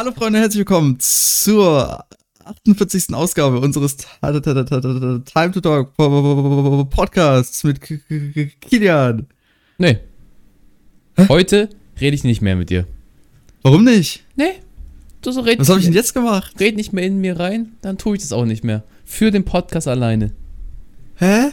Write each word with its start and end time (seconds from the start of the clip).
Hallo 0.00 0.12
Freunde, 0.12 0.38
herzlich 0.38 0.60
willkommen 0.60 0.96
zur 0.98 2.06
48. 2.42 3.12
Ausgabe 3.12 3.60
unseres 3.60 3.98
Time 3.98 5.50
to 5.52 5.60
Talk 5.60 5.94
Podcasts 6.88 7.64
mit 7.64 7.82
Kilian. 8.62 9.26
Nee. 9.76 9.98
Heute 11.28 11.68
rede 12.00 12.14
ich 12.14 12.24
nicht 12.24 12.40
mehr 12.40 12.56
mit 12.56 12.70
dir. 12.70 12.86
Warum 13.60 13.84
nicht? 13.84 14.24
Nee. 14.36 14.62
Du 15.20 15.32
so 15.32 15.44
Was 15.44 15.68
habe 15.68 15.80
ich 15.80 15.84
denn 15.84 15.92
jetzt 15.92 16.14
gemacht? 16.14 16.54
Red 16.58 16.76
nicht 16.76 16.94
mehr 16.94 17.04
in 17.04 17.20
mir 17.20 17.38
rein, 17.38 17.72
dann 17.82 17.98
tue 17.98 18.16
ich 18.16 18.22
das 18.22 18.32
auch 18.32 18.46
nicht 18.46 18.64
mehr. 18.64 18.82
Für 19.04 19.30
den 19.30 19.44
Podcast 19.44 19.86
alleine. 19.86 20.32
Hä? 21.16 21.50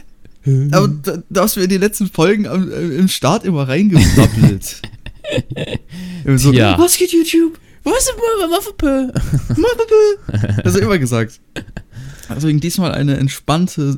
Aber 0.72 0.88
da, 0.88 1.22
da 1.28 1.42
hast 1.42 1.56
du 1.56 1.60
in 1.60 1.68
die 1.68 1.76
letzten 1.76 2.06
Folgen 2.06 2.46
am, 2.46 2.72
äh, 2.72 2.96
im 2.96 3.08
Start 3.08 3.44
immer 3.44 3.68
reingesappelt. 3.68 4.80
Immer 6.24 6.38
so, 6.38 6.52
Tja. 6.52 6.78
was 6.78 6.96
geht 6.96 7.12
YouTube? 7.12 7.58
Was 7.84 8.08
ist 8.08 8.14
Muffepö? 8.50 9.12
Das 10.58 10.66
hast 10.66 10.76
du 10.76 10.80
immer 10.80 10.98
gesagt. 10.98 11.40
Deswegen 12.34 12.60
diesmal 12.60 12.92
eine 12.92 13.16
entspannte 13.16 13.96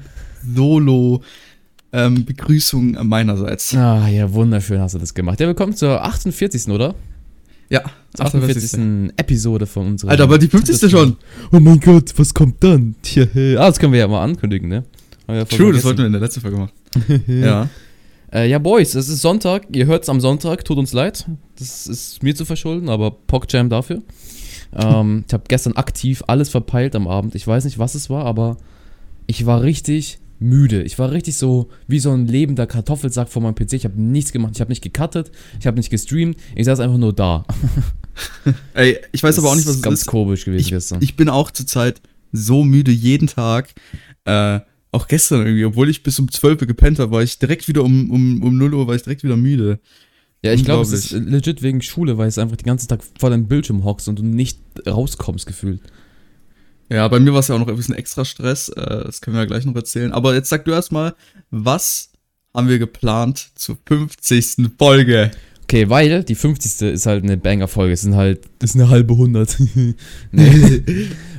Solo-Begrüßung 0.54 2.96
meinerseits. 3.06 3.74
Ah, 3.74 4.08
ja, 4.08 4.32
wunderschön 4.32 4.80
hast 4.80 4.94
du 4.94 4.98
das 4.98 5.12
gemacht. 5.14 5.40
Ja, 5.40 5.46
willkommen 5.46 5.74
zur 5.74 6.02
48. 6.02 6.68
oder? 6.68 6.94
Ja, 7.68 7.82
48. 8.18 9.12
Episode 9.16 9.66
von 9.66 9.88
unserer. 9.88 10.10
Alter, 10.10 10.24
aber 10.24 10.38
die 10.38 10.48
50. 10.48 10.90
schon. 10.90 11.16
Oh 11.52 11.60
mein 11.60 11.78
Gott, 11.80 12.12
was 12.16 12.34
kommt 12.34 12.62
dann? 12.62 12.94
Tja, 13.02 13.24
ah, 13.58 13.68
das 13.68 13.78
können 13.78 13.92
wir 13.92 14.00
ja 14.00 14.08
mal 14.08 14.22
ankündigen, 14.22 14.68
ne? 14.68 14.84
Ja 15.28 15.44
True, 15.44 15.72
das 15.72 15.84
wollten 15.84 15.98
wir 15.98 16.06
in 16.06 16.12
der 16.12 16.20
letzten 16.20 16.40
Folge 16.40 16.56
machen. 16.56 16.72
ja. 17.28 17.68
Äh, 18.32 18.48
ja, 18.48 18.58
Boys, 18.58 18.94
es 18.94 19.08
ist 19.08 19.22
Sonntag. 19.22 19.66
Ihr 19.74 19.86
hört 19.86 20.04
es 20.04 20.08
am 20.08 20.20
Sonntag. 20.20 20.64
Tut 20.64 20.78
uns 20.78 20.92
leid. 20.92 21.26
Das 21.58 21.86
ist 21.86 22.22
mir 22.22 22.34
zu 22.34 22.44
verschulden, 22.44 22.88
aber 22.88 23.10
PogJam 23.10 23.68
dafür. 23.68 24.02
Ähm, 24.72 25.24
ich 25.28 25.32
habe 25.32 25.44
gestern 25.48 25.74
aktiv 25.74 26.22
alles 26.26 26.48
verpeilt 26.48 26.94
am 26.94 27.08
Abend. 27.08 27.34
Ich 27.34 27.46
weiß 27.46 27.64
nicht, 27.64 27.78
was 27.78 27.94
es 27.94 28.08
war, 28.08 28.24
aber 28.24 28.56
ich 29.26 29.46
war 29.46 29.62
richtig 29.62 30.18
müde. 30.38 30.82
Ich 30.82 30.98
war 30.98 31.10
richtig 31.10 31.36
so 31.36 31.68
wie 31.86 31.98
so 31.98 32.12
ein 32.12 32.26
lebender 32.26 32.66
Kartoffelsack 32.66 33.28
vor 33.28 33.42
meinem 33.42 33.54
PC. 33.54 33.74
Ich 33.74 33.84
habe 33.84 34.00
nichts 34.00 34.32
gemacht. 34.32 34.52
Ich 34.54 34.60
habe 34.60 34.70
nicht 34.70 34.82
gecuttet. 34.82 35.30
Ich 35.58 35.66
habe 35.66 35.76
nicht 35.76 35.90
gestreamt. 35.90 36.36
Ich 36.54 36.66
saß 36.66 36.80
einfach 36.80 36.98
nur 36.98 37.12
da. 37.12 37.44
Ey, 38.74 38.98
ich 39.12 39.22
weiß 39.22 39.38
aber 39.38 39.50
auch 39.50 39.56
nicht, 39.56 39.66
was 39.66 39.72
Das 39.72 39.74
ist 39.74 39.80
es 39.80 39.82
ganz 39.82 40.06
komisch 40.06 40.44
gewesen 40.44 40.60
Ich, 40.60 40.70
gestern. 40.70 41.02
ich 41.02 41.16
bin 41.16 41.28
auch 41.28 41.50
zurzeit 41.50 42.00
so 42.32 42.64
müde 42.64 42.90
jeden 42.90 43.26
Tag. 43.26 43.74
Äh, 44.24 44.60
auch 44.92 45.08
gestern 45.08 45.40
irgendwie, 45.40 45.64
obwohl 45.64 45.88
ich 45.88 46.02
bis 46.02 46.18
um 46.18 46.30
12 46.30 46.62
Uhr 46.62 46.66
gepennt 46.66 46.98
habe, 46.98 47.12
war 47.12 47.22
ich 47.22 47.38
direkt 47.38 47.68
wieder 47.68 47.84
um, 47.84 48.10
um, 48.10 48.42
um 48.42 48.58
0 48.58 48.74
Uhr, 48.74 48.86
war 48.86 48.94
ich 48.94 49.02
direkt 49.02 49.22
wieder 49.22 49.36
müde. 49.36 49.80
ja, 50.42 50.52
ich 50.52 50.64
glaube, 50.64 50.82
es 50.82 50.92
ist 50.92 51.12
legit 51.12 51.62
wegen 51.62 51.82
Schule, 51.82 52.18
weil 52.18 52.28
es 52.28 52.38
einfach 52.38 52.56
den 52.56 52.66
ganzen 52.66 52.88
Tag 52.88 53.00
vor 53.18 53.30
deinem 53.30 53.46
Bildschirm 53.46 53.84
hockst 53.84 54.08
und 54.08 54.18
du 54.18 54.24
nicht 54.24 54.58
rauskommst 54.86 55.46
gefühlt. 55.46 55.80
Ja, 56.88 57.06
bei 57.06 57.20
mir 57.20 57.32
war 57.32 57.40
es 57.40 57.48
ja 57.48 57.54
auch 57.54 57.60
noch 57.60 57.68
ein 57.68 57.76
bisschen 57.76 57.94
extra 57.94 58.24
Stress. 58.24 58.68
Äh, 58.70 59.04
das 59.04 59.20
können 59.20 59.36
wir 59.36 59.42
ja 59.42 59.46
gleich 59.46 59.64
noch 59.64 59.76
erzählen. 59.76 60.12
Aber 60.12 60.34
jetzt 60.34 60.48
sag 60.48 60.64
du 60.64 60.72
erstmal, 60.72 61.14
was 61.50 62.10
haben 62.52 62.68
wir 62.68 62.80
geplant 62.80 63.50
zur 63.54 63.78
50. 63.86 64.72
Folge? 64.76 65.30
Okay, 65.70 65.88
weil 65.88 66.24
die 66.24 66.34
50. 66.34 66.94
ist 66.94 67.06
halt 67.06 67.22
eine 67.22 67.36
Banger-Folge. 67.36 67.92
Es 67.92 68.00
sind 68.00 68.16
halt, 68.16 68.40
das 68.58 68.70
ist 68.70 68.74
eine 68.74 68.88
halbe 68.88 69.16
hundert. 69.16 69.56
nee. 70.32 70.82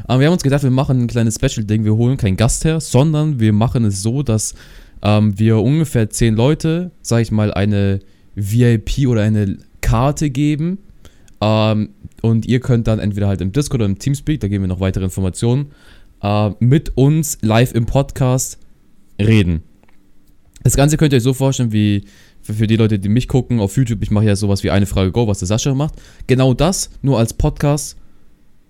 Aber 0.05 0.21
wir 0.21 0.27
haben 0.27 0.33
uns 0.33 0.43
gedacht, 0.43 0.63
wir 0.63 0.71
machen 0.71 1.01
ein 1.01 1.07
kleines 1.07 1.35
Special-Ding. 1.35 1.83
Wir 1.83 1.97
holen 1.97 2.15
keinen 2.15 2.37
Gast 2.37 2.63
her, 2.63 2.79
sondern 2.79 3.41
wir 3.41 3.51
machen 3.51 3.83
es 3.83 4.01
so, 4.01 4.23
dass 4.23 4.55
ähm, 5.01 5.37
wir 5.37 5.57
ungefähr 5.57 6.09
10 6.09 6.33
Leute, 6.35 6.91
sag 7.01 7.23
ich 7.23 7.31
mal, 7.31 7.53
eine 7.53 7.99
VIP 8.35 9.05
oder 9.09 9.21
eine 9.23 9.57
Karte 9.81 10.29
geben. 10.29 10.77
Ähm, 11.41 11.89
und 12.21 12.45
ihr 12.45 12.61
könnt 12.61 12.87
dann 12.87 12.99
entweder 12.99 13.27
halt 13.27 13.41
im 13.41 13.51
Discord 13.51 13.81
oder 13.81 13.89
im 13.89 13.99
Teamspeak, 13.99 14.39
da 14.39 14.47
geben 14.47 14.63
wir 14.63 14.69
noch 14.69 14.79
weitere 14.79 15.03
Informationen, 15.03 15.71
äh, 16.23 16.51
mit 16.61 16.95
uns 16.95 17.37
live 17.41 17.73
im 17.73 17.85
Podcast 17.85 18.59
reden. 19.19 19.61
Das 20.63 20.77
Ganze 20.77 20.95
könnt 20.95 21.11
ihr 21.11 21.17
euch 21.17 21.23
so 21.23 21.33
vorstellen, 21.33 21.73
wie 21.73 22.05
für, 22.41 22.53
für 22.53 22.67
die 22.67 22.75
Leute, 22.75 22.99
die 22.99 23.09
mich 23.09 23.27
gucken 23.27 23.59
auf 23.59 23.75
YouTube, 23.77 24.01
ich 24.01 24.11
mache 24.11 24.25
ja 24.25 24.35
sowas 24.35 24.63
wie 24.63 24.71
eine 24.71 24.85
Frage 24.85 25.11
Go, 25.11 25.27
was 25.27 25.39
der 25.39 25.47
Sascha 25.47 25.73
macht. 25.73 25.95
Genau 26.27 26.53
das, 26.53 26.89
nur 27.01 27.19
als 27.19 27.33
Podcast. 27.33 27.97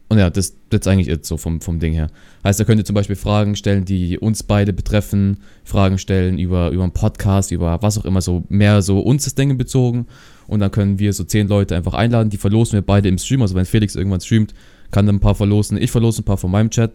Und 0.10 0.18
ja, 0.18 0.30
das, 0.30 0.56
das 0.70 0.82
ist 0.82 0.88
eigentlich 0.88 1.08
it 1.08 1.26
so 1.26 1.38
vom, 1.38 1.62
vom 1.62 1.80
Ding 1.80 1.94
her. 1.94 2.08
Heißt, 2.44 2.60
da 2.60 2.66
könnt 2.66 2.82
ihr 2.82 2.84
zum 2.84 2.96
Beispiel 2.96 3.16
Fragen 3.16 3.56
stellen, 3.56 3.86
die 3.86 4.20
uns 4.20 4.44
beide 4.44 4.74
betreffen, 4.74 5.38
Fragen 5.64 5.98
stellen 5.98 6.38
über, 6.38 6.72
über 6.72 6.84
einen 6.84 6.92
Podcast, 6.92 7.54
über 7.54 7.82
was 7.82 7.98
auch 7.98 8.04
immer, 8.04 8.22
so 8.22 8.44
mehr 8.50 8.82
so 8.82 9.00
uns 9.00 9.24
das 9.24 9.36
Dinge 9.36 9.56
bezogen. 9.56 10.08
Und 10.48 10.60
dann 10.60 10.70
können 10.70 11.00
wir 11.00 11.14
so 11.14 11.24
zehn 11.24 11.48
Leute 11.48 11.78
einfach 11.78 11.94
einladen, 11.94 12.30
die 12.30 12.36
verlosen 12.36 12.74
wir 12.74 12.82
beide 12.82 13.08
im 13.08 13.18
Stream. 13.18 13.42
Also 13.42 13.56
wenn 13.56 13.64
Felix 13.64 13.96
irgendwann 13.96 14.20
streamt, 14.20 14.54
kann 14.92 15.06
dann 15.06 15.16
ein 15.16 15.22
paar 15.22 15.36
verlosen. 15.36 15.78
Ich 15.78 15.92
verlose 15.92 16.22
ein 16.22 16.26
paar 16.26 16.36
von 16.36 16.52
meinem 16.52 16.70
Chat. 16.70 16.92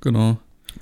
Genau. 0.00 0.36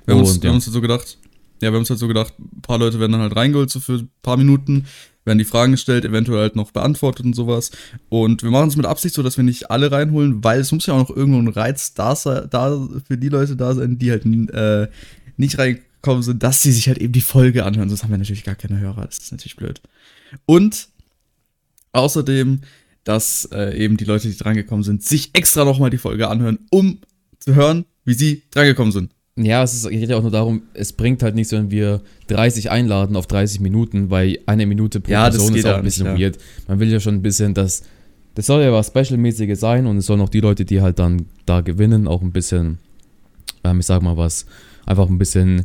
Wir 0.07 0.15
haben, 0.15 0.21
uns, 0.21 0.37
Und, 0.37 0.43
wir 0.43 0.49
ja. 0.49 0.51
haben 0.51 0.57
uns 0.57 0.65
so 0.65 0.81
gedacht, 0.81 1.19
ja, 1.61 1.71
wir 1.71 1.75
haben 1.75 1.79
uns 1.79 1.91
halt 1.91 2.01
so 2.01 2.09
gedacht, 2.09 2.35
ein 2.39 2.63
paar 2.63 2.79
Leute 2.79 3.01
werden 3.01 3.13
dann 3.13 3.21
halt 3.23 3.37
reingeholt, 3.37 3.71
so 3.71 3.81
für 3.81 3.95
ein 3.95 4.11
paar 4.23 4.37
Minuten, 4.37 4.87
werden 5.25 5.39
die 5.39 5.45
Fragen 5.45 5.73
gestellt, 5.73 6.05
eventuell 6.05 6.41
halt 6.41 6.57
noch 6.57 6.71
beantwortet 6.71 7.25
und 7.25 7.35
sowas. 7.35 7.71
Und 8.09 8.43
wir 8.43 8.51
machen 8.51 8.69
es 8.69 8.77
mit 8.77 8.87
Absicht 8.87 9.15
so, 9.15 9.23
dass 9.23 9.37
wir 9.37 9.45
nicht 9.45 9.71
alle 9.71 9.91
reinholen, 9.91 10.45
weil 10.45 10.61
es 10.61 10.73
muss 10.73 10.87
ja 10.87 10.95
auch 10.95 11.09
noch 11.09 11.17
irgendwo 11.17 11.39
ein 11.39 11.49
Reiz 11.49 11.95
da, 11.95 12.15
da 12.15 12.89
für 13.07 13.17
die 13.17 13.29
Leute 13.29 13.57
da 13.57 13.75
sein, 13.75 13.99
die 13.99 14.11
halt 14.11 14.27
äh, 14.27 14.89
nicht 15.37 15.59
reingekommen 15.59 16.23
sind, 16.23 16.43
dass 16.43 16.63
sie 16.63 16.73
sich 16.73 16.89
halt 16.89 16.99
eben 16.99 17.13
die 17.13 17.23
Folge 17.23 17.65
anhören. 17.65 17.89
Sonst 17.89 18.03
haben 18.03 18.11
wir 18.11 18.19
natürlich 18.19 18.45
gar 18.45 18.55
keine 18.55 18.79
Hörer. 18.79 19.07
Das 19.07 19.19
ist 19.19 19.33
natürlich 19.33 19.57
blöd. 19.57 19.81
Und 20.47 20.89
außerdem, 21.93 22.61
dass 23.05 23.49
äh, 23.53 23.77
eben 23.79 23.97
die 23.97 24.05
Leute, 24.05 24.29
die 24.29 24.37
drangekommen 24.37 24.83
sind, 24.83 25.03
sich 25.03 25.31
extra 25.33 25.65
nochmal 25.65 25.91
die 25.91 25.99
Folge 25.99 26.29
anhören, 26.29 26.59
um 26.71 26.99
zu 27.39 27.55
hören, 27.55 27.87
wie 28.05 28.15
sie 28.15 28.43
drangekommen 28.51 28.93
sind. 28.93 29.13
Ja, 29.37 29.65
es 29.65 29.75
ist, 29.75 29.89
geht 29.89 30.09
ja 30.09 30.17
auch 30.17 30.23
nur 30.23 30.31
darum, 30.31 30.63
es 30.75 30.93
bringt 30.93 31.23
halt 31.23 31.35
nichts, 31.35 31.53
wenn 31.53 31.71
wir 31.71 32.03
30 32.29 32.71
einladen 32.71 33.17
auf 33.17 33.27
30 33.27 33.61
Minuten, 33.61 34.09
weil 34.11 34.39
eine 34.47 34.65
Minute 34.65 35.01
pro 35.01 35.11
Ja, 35.11 35.29
Person 35.29 35.55
ist 35.57 35.67
auch 35.67 35.79
ein 35.79 35.83
bisschen 35.83 36.13
nicht, 36.13 36.21
ja. 36.21 36.27
weird. 36.27 36.39
Man 36.69 36.79
will 36.79 36.89
ja 36.89 37.01
schon 37.01 37.17
ein 37.17 37.23
bisschen, 37.23 37.53
dass 37.53 37.83
das 38.37 38.47
soll 38.47 38.63
ja 38.63 38.73
was 38.73 38.89
Special-mäßiges 38.89 39.59
sein 39.59 39.87
und 39.87 39.97
es 39.97 40.07
sollen 40.07 40.21
auch 40.21 40.29
die 40.29 40.41
Leute, 40.41 40.65
die 40.65 40.83
halt 40.83 40.99
dann 40.99 41.27
da 41.47 41.61
gewinnen, 41.61 42.09
auch 42.09 42.23
ein 42.23 42.33
bisschen, 42.33 42.79
ähm, 43.65 43.81
ich 43.81 43.87
sag 43.87 44.03
mal 44.03 44.17
was, 44.17 44.47
einfach 44.87 45.09
ein 45.09 45.19
bisschen 45.19 45.65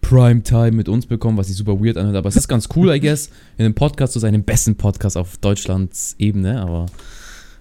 Primetime 0.00 0.72
mit 0.72 0.88
uns 0.88 1.06
bekommen, 1.06 1.36
was 1.36 1.48
sich 1.48 1.56
super 1.56 1.78
weird 1.78 1.96
anhört. 1.96 2.16
Aber 2.16 2.28
es 2.28 2.36
ist 2.36 2.48
ganz 2.48 2.68
cool, 2.76 2.94
I 2.94 3.00
guess, 3.00 3.30
in 3.58 3.64
einem 3.66 3.74
Podcast 3.74 4.12
zu 4.14 4.18
sein, 4.18 4.34
im 4.34 4.44
besten 4.44 4.76
Podcast 4.76 5.16
auf 5.16 5.36
Deutschlands 5.38 6.14
Ebene, 6.18 6.60
aber 6.60 6.86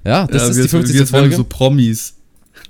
ja, 0.05 0.25
das 0.27 0.43
ja, 0.43 0.49
ist 0.49 0.57
wir, 0.57 0.63
die 0.63 0.69
50. 0.69 0.99
wir 0.99 1.07
Folge. 1.07 1.35
so 1.35 1.43
Promis. 1.43 2.15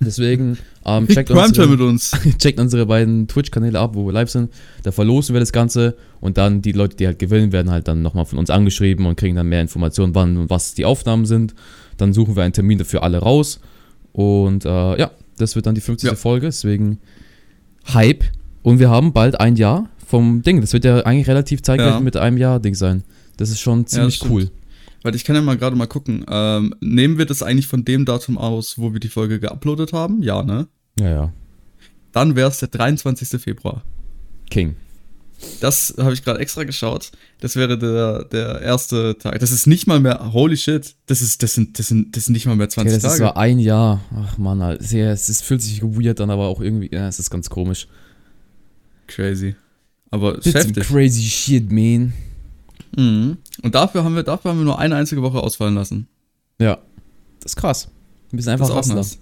Deswegen 0.02 0.58
ähm, 0.86 1.08
checkt, 1.08 1.30
unsere, 1.30 1.98
checkt 2.38 2.60
unsere 2.60 2.86
beiden 2.86 3.28
Twitch-Kanäle 3.28 3.78
ab, 3.80 3.96
wo 3.96 4.06
wir 4.06 4.14
live 4.14 4.30
sind. 4.30 4.50
Da 4.84 4.92
verlosen 4.92 5.34
wir 5.34 5.40
das 5.40 5.52
Ganze 5.52 5.98
und 6.22 6.38
dann 6.38 6.62
die 6.62 6.72
Leute, 6.72 6.96
die 6.96 7.06
halt 7.06 7.20
gewinnen, 7.20 7.52
werden 7.52 7.70
halt 7.70 7.88
dann 7.88 8.02
nochmal 8.02 8.26
von 8.26 8.40
uns 8.40 8.50
angeschrieben 8.50 9.06
und 9.06 9.18
kriegen 9.18 9.36
dann 9.36 9.48
mehr 9.48 9.62
Informationen, 9.62 10.16
wann 10.16 10.38
und 10.38 10.50
was 10.50 10.74
die 10.74 10.86
Aufnahmen 10.86 11.26
sind. 11.26 11.54
Dann 11.98 12.14
suchen 12.14 12.36
wir 12.36 12.44
einen 12.44 12.54
Termin 12.54 12.78
dafür 12.78 13.04
alle 13.04 13.18
raus. 13.18 13.60
Und 14.14 14.64
äh, 14.66 14.98
ja, 15.00 15.12
das 15.38 15.56
wird 15.56 15.66
dann 15.66 15.76
die 15.76 15.82
50. 15.82 16.10
Ja. 16.10 16.16
Folge. 16.16 16.46
Deswegen 16.48 17.00
Hype. 17.94 18.24
Und 18.62 18.80
wir 18.80 18.90
haben 18.90 19.12
bald 19.14 19.40
ein 19.40 19.56
Jahr 19.58 19.90
vom 20.06 20.42
Ding. 20.44 20.62
Das 20.62 20.74
wird 20.74 20.86
ja 20.86 21.02
eigentlich 21.02 21.28
relativ 21.28 21.62
zeitgleich 21.62 21.94
Ja. 21.96 22.00
mit 22.00 22.16
einem 22.18 22.38
Jahr 22.38 22.60
Ding 22.60 22.76
sein. 22.76 23.04
Das 23.38 23.50
ist 23.50 23.60
schon 23.60 23.86
ziemlich 23.86 24.16
stimmt. 24.16 24.32
cool. 24.32 24.52
Weil 25.02 25.16
ich 25.16 25.24
kann 25.24 25.36
ja 25.36 25.42
mal 25.42 25.58
gerade 25.58 25.76
mal 25.76 25.88
gucken. 25.88 26.26
Ähm, 26.30 26.76
nehmen 26.82 27.18
wir 27.18 27.26
das 27.26 27.42
eigentlich 27.42 27.68
von 27.68 27.86
dem 27.86 28.06
Datum 28.06 28.38
aus, 28.38 28.78
wo 28.78 28.92
wir 28.94 29.00
die 29.00 29.08
Folge 29.08 29.40
geuploadet 29.40 29.94
haben? 29.94 30.22
Ja, 30.22 30.44
ne? 30.44 30.68
Ja, 31.00 31.10
ja. 31.10 31.34
Dann 32.12 32.36
wäre 32.36 32.50
es 32.50 32.60
der 32.60 32.68
23. 32.70 33.42
Februar. 33.42 33.84
King. 34.50 34.76
Das 35.62 35.94
habe 35.98 36.14
ich 36.14 36.24
gerade 36.24 36.40
extra 36.40 36.64
geschaut. 36.66 37.12
Das 37.40 37.56
wäre 37.56 37.78
der, 37.78 38.26
der 38.26 38.62
erste 38.62 39.18
Tag. 39.18 39.40
Das 39.40 39.52
ist 39.52 39.68
nicht 39.68 39.88
mal 39.88 40.02
mehr, 40.02 40.34
holy 40.34 40.58
shit, 40.58 40.96
das 41.06 41.22
ist, 41.22 41.42
das 41.44 41.54
sind, 41.54 41.80
das 41.80 41.88
sind, 41.88 42.16
das 42.18 42.26
sind 42.26 42.34
nicht 42.34 42.46
mal 42.46 42.58
mehr 42.58 42.68
20 42.68 42.94
Okay, 42.94 43.02
das 43.02 43.14
ist 43.14 43.20
Tage. 43.20 43.32
so 43.34 43.40
ein 43.40 43.60
Jahr. 43.60 44.02
Ach 44.14 44.38
man. 44.38 44.60
Es, 44.62 44.92
ja, 44.92 45.12
es 45.12 45.30
ist, 45.30 45.44
fühlt 45.44 45.62
sich 45.62 45.82
weird 45.82 46.20
an, 46.20 46.30
aber 46.30 46.48
auch 46.48 46.60
irgendwie, 46.60 46.90
ja, 46.92 47.08
es 47.08 47.20
ist 47.20 47.30
ganz 47.30 47.50
komisch. 47.50 47.88
Crazy. 49.08 49.56
Aber 50.12 50.38
ist 50.38 50.46
some 50.46 50.60
heftig. 50.60 50.88
crazy 50.88 51.24
shit, 51.24 51.72
man. 51.72 52.12
Mhm. 52.98 53.38
Und 53.64 53.76
dafür 53.76 54.04
haben 54.04 54.16
wir, 54.16 54.24
dafür 54.24 54.52
haben 54.52 54.60
wir 54.60 54.66
nur 54.66 54.80
eine 54.80 54.96
einzige 54.96 55.22
Woche 55.22 55.40
ausfallen 55.42 55.76
lassen. 55.76 56.08
Ja. 56.60 56.78
Das 57.42 57.54
ist 57.54 57.56
krass. 57.56 57.90
Ein 58.32 58.38
bisschen 58.38 58.54
einfach 58.54 58.68
das 58.68 58.86
ist 58.88 58.92
auch 58.92 58.96
Hustler. 58.96 58.96
nice. 58.96 59.20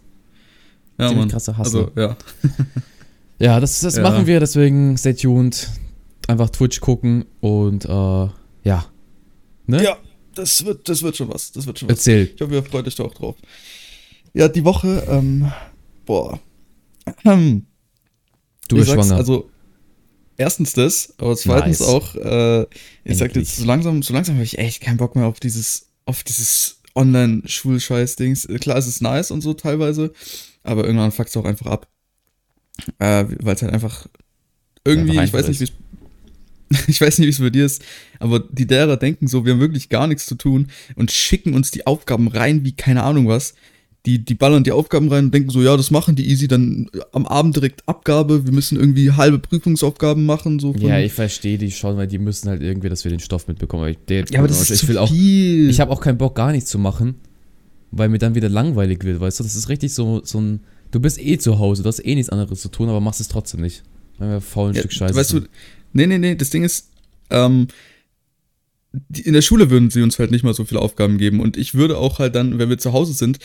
Ja, 0.99 1.07
Ziemlich 1.07 1.19
Mann. 1.19 1.29
krasser 1.29 1.57
Hustler. 1.57 1.79
Also, 1.95 2.01
ja. 2.01 2.17
Ja, 3.39 3.59
das, 3.59 3.79
das 3.81 3.97
Ja. 3.97 4.01
machen 4.01 4.25
wir, 4.25 4.39
deswegen 4.39 4.97
stay 4.97 5.13
tuned. 5.13 5.69
Einfach 6.27 6.49
Twitch 6.49 6.81
gucken 6.81 7.25
und 7.39 7.85
äh, 7.85 7.89
ja. 8.63 8.85
Ne? 9.67 9.83
Ja, 9.83 9.97
das 10.33 10.65
wird, 10.65 10.89
das 10.89 11.03
wird 11.03 11.15
schon 11.17 11.29
was. 11.31 11.51
Das 11.51 11.67
wird 11.67 11.77
schon 11.79 11.87
was. 11.89 11.97
Erzähl. 11.99 12.31
Ich 12.33 12.41
hoffe, 12.41 12.53
ihr 12.55 12.63
freut 12.63 12.87
euch 12.87 12.95
da 12.95 13.03
auch 13.03 13.13
drauf. 13.13 13.35
Ja, 14.33 14.47
die 14.47 14.63
Woche, 14.65 15.03
ähm, 15.09 15.51
boah. 16.05 16.39
Du 18.69 18.75
bist 18.75 18.91
schwanger. 18.91 19.15
Also, 19.15 19.49
erstens 20.37 20.73
das, 20.73 21.13
aber 21.17 21.35
zweitens 21.35 21.79
Nice. 21.79 21.89
auch, 21.89 22.15
äh, 22.15 22.61
ich 23.03 23.17
sag 23.17 23.27
Endlich. 23.27 23.47
jetzt, 23.47 23.57
so 23.57 23.65
langsam, 23.65 24.01
so 24.03 24.13
langsam 24.13 24.35
habe 24.35 24.45
ich 24.45 24.57
echt 24.57 24.81
keinen 24.81 24.97
Bock 24.97 25.15
mehr 25.15 25.25
auf 25.25 25.39
dieses, 25.39 25.87
auf 26.05 26.23
dieses 26.23 26.81
Online-Schulscheiß-Dings. 26.95 28.47
Klar, 28.59 28.77
es 28.77 28.87
ist 28.87 29.01
nice 29.01 29.31
und 29.31 29.41
so 29.41 29.53
teilweise, 29.53 30.13
aber 30.63 30.85
irgendwann 30.85 31.11
fuckt 31.11 31.29
es 31.29 31.37
auch 31.37 31.45
einfach 31.45 31.67
ab. 31.67 31.87
Äh, 32.99 33.25
Weil 33.39 33.55
es 33.55 33.61
halt 33.61 33.73
einfach 33.73 34.07
irgendwie, 34.83 35.19
Einfach 35.19 35.23
ich 35.25 35.33
weiß 35.33 35.47
nicht, 35.47 35.59
wie 35.59 35.63
es 35.65 35.71
ich 36.87 36.99
weiß 36.99 37.19
nicht, 37.19 37.27
wie 37.27 37.31
es 37.31 37.39
bei 37.39 37.49
dir 37.49 37.65
ist, 37.65 37.83
aber 38.19 38.39
die 38.39 38.67
derer 38.67 38.97
denken 38.97 39.27
so, 39.27 39.45
wir 39.45 39.53
haben 39.53 39.59
wirklich 39.59 39.89
gar 39.89 40.07
nichts 40.07 40.25
zu 40.25 40.35
tun 40.35 40.67
und 40.95 41.11
schicken 41.11 41.53
uns 41.53 41.71
die 41.71 41.87
Aufgaben 41.87 42.27
rein 42.27 42.65
wie 42.65 42.75
keine 42.75 43.03
Ahnung 43.03 43.27
was. 43.27 43.53
Die, 44.07 44.23
die 44.23 44.35
ballern 44.35 44.63
die 44.63 44.71
Aufgaben 44.71 45.09
rein 45.11 45.25
und 45.25 45.33
denken 45.33 45.49
so, 45.49 45.61
ja, 45.61 45.75
das 45.75 45.91
machen 45.91 46.15
die 46.15 46.29
easy, 46.29 46.47
dann 46.47 46.89
am 47.11 47.25
Abend 47.25 47.57
direkt 47.57 47.83
Abgabe, 47.89 48.45
wir 48.45 48.53
müssen 48.53 48.79
irgendwie 48.79 49.11
halbe 49.11 49.37
Prüfungsaufgaben 49.37 50.25
machen. 50.25 50.59
So 50.59 50.73
Ja, 50.79 50.97
ich 50.97 51.11
verstehe 51.11 51.57
die 51.57 51.71
schon, 51.71 51.97
weil 51.97 52.07
die 52.07 52.17
müssen 52.17 52.47
halt 52.47 52.61
irgendwie, 52.61 52.87
dass 52.87 53.03
wir 53.03 53.11
den 53.11 53.19
Stoff 53.19 53.49
mitbekommen. 53.49 53.83
Aber 53.83 53.91
ich, 53.91 53.97
der, 54.07 54.23
ja 54.29 54.39
aber 54.39 54.47
das 54.47 54.61
ist 54.61 54.69
ich 54.69 54.79
zu 54.79 54.87
will 54.87 54.97
auch, 54.97 55.09
viel. 55.09 55.69
ich 55.69 55.81
habe 55.81 55.91
auch 55.91 55.99
keinen 55.99 56.17
Bock, 56.17 56.35
gar 56.35 56.53
nichts 56.53 56.69
zu 56.69 56.79
machen, 56.79 57.15
weil 57.91 58.07
mir 58.07 58.17
dann 58.17 58.33
wieder 58.33 58.47
langweilig 58.47 59.03
wird, 59.03 59.19
weißt 59.19 59.41
du? 59.41 59.43
Das 59.43 59.55
ist 59.55 59.67
richtig 59.67 59.93
so, 59.93 60.21
so 60.23 60.39
ein, 60.39 60.61
du 60.91 61.01
bist 61.01 61.19
eh 61.19 61.37
zu 61.37 61.59
Hause, 61.59 61.83
du 61.83 61.89
hast 61.89 61.99
eh 61.99 62.15
nichts 62.15 62.29
anderes 62.29 62.61
zu 62.61 62.69
tun, 62.69 62.87
aber 62.87 63.01
machst 63.01 63.19
es 63.19 63.27
trotzdem 63.27 63.59
nicht. 63.59 63.83
Weil 64.19 64.29
wir 64.29 64.41
faul 64.41 64.69
ein 64.69 64.75
Ja, 64.75 64.79
Stück 64.79 64.93
Scheiße 64.93 65.15
Weißt 65.15 65.33
du, 65.33 65.41
nee, 65.91 66.07
nee, 66.07 66.17
nee, 66.17 66.35
das 66.35 66.49
Ding 66.49 66.63
ist, 66.63 66.91
ähm, 67.29 67.67
in 69.13 69.33
der 69.33 69.41
Schule 69.41 69.69
würden 69.69 69.89
sie 69.89 70.01
uns 70.01 70.17
halt 70.17 70.31
nicht 70.31 70.43
mal 70.43 70.53
so 70.53 70.63
viele 70.63 70.81
Aufgaben 70.81 71.17
geben. 71.17 71.41
Und 71.41 71.57
ich 71.57 71.73
würde 71.73 71.97
auch 71.97 72.19
halt 72.19 72.35
dann, 72.35 72.57
wenn 72.57 72.69
wir 72.69 72.77
zu 72.77 72.93
Hause 72.93 73.11
sind, 73.11 73.39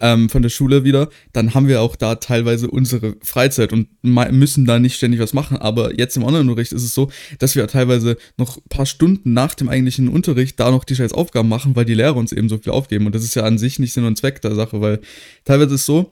ähm, 0.00 0.28
von 0.28 0.42
der 0.42 0.48
Schule 0.48 0.84
wieder, 0.84 1.08
dann 1.32 1.54
haben 1.54 1.68
wir 1.68 1.80
auch 1.80 1.96
da 1.96 2.16
teilweise 2.16 2.68
unsere 2.68 3.16
Freizeit 3.22 3.72
und 3.72 3.88
müssen 4.02 4.64
da 4.64 4.78
nicht 4.78 4.96
ständig 4.96 5.20
was 5.20 5.32
machen. 5.32 5.56
Aber 5.56 5.96
jetzt 5.98 6.16
im 6.16 6.24
Online-Unterricht 6.24 6.72
ist 6.72 6.82
es 6.82 6.94
so, 6.94 7.10
dass 7.38 7.54
wir 7.54 7.66
teilweise 7.68 8.16
noch 8.36 8.56
ein 8.56 8.68
paar 8.68 8.86
Stunden 8.86 9.32
nach 9.32 9.54
dem 9.54 9.68
eigentlichen 9.68 10.08
Unterricht 10.08 10.58
da 10.58 10.70
noch 10.70 10.84
die 10.84 10.96
scheiß 10.96 11.12
Aufgaben 11.12 11.48
machen, 11.48 11.76
weil 11.76 11.84
die 11.84 11.94
Lehrer 11.94 12.16
uns 12.16 12.32
eben 12.32 12.48
so 12.48 12.58
viel 12.58 12.72
aufgeben. 12.72 13.06
Und 13.06 13.14
das 13.14 13.24
ist 13.24 13.34
ja 13.34 13.44
an 13.44 13.58
sich 13.58 13.78
nicht 13.78 13.92
Sinn 13.92 14.04
und 14.04 14.18
Zweck 14.18 14.42
der 14.42 14.54
Sache, 14.54 14.80
weil 14.80 15.00
teilweise 15.44 15.74
ist 15.74 15.82
es 15.82 15.86
so, 15.86 16.10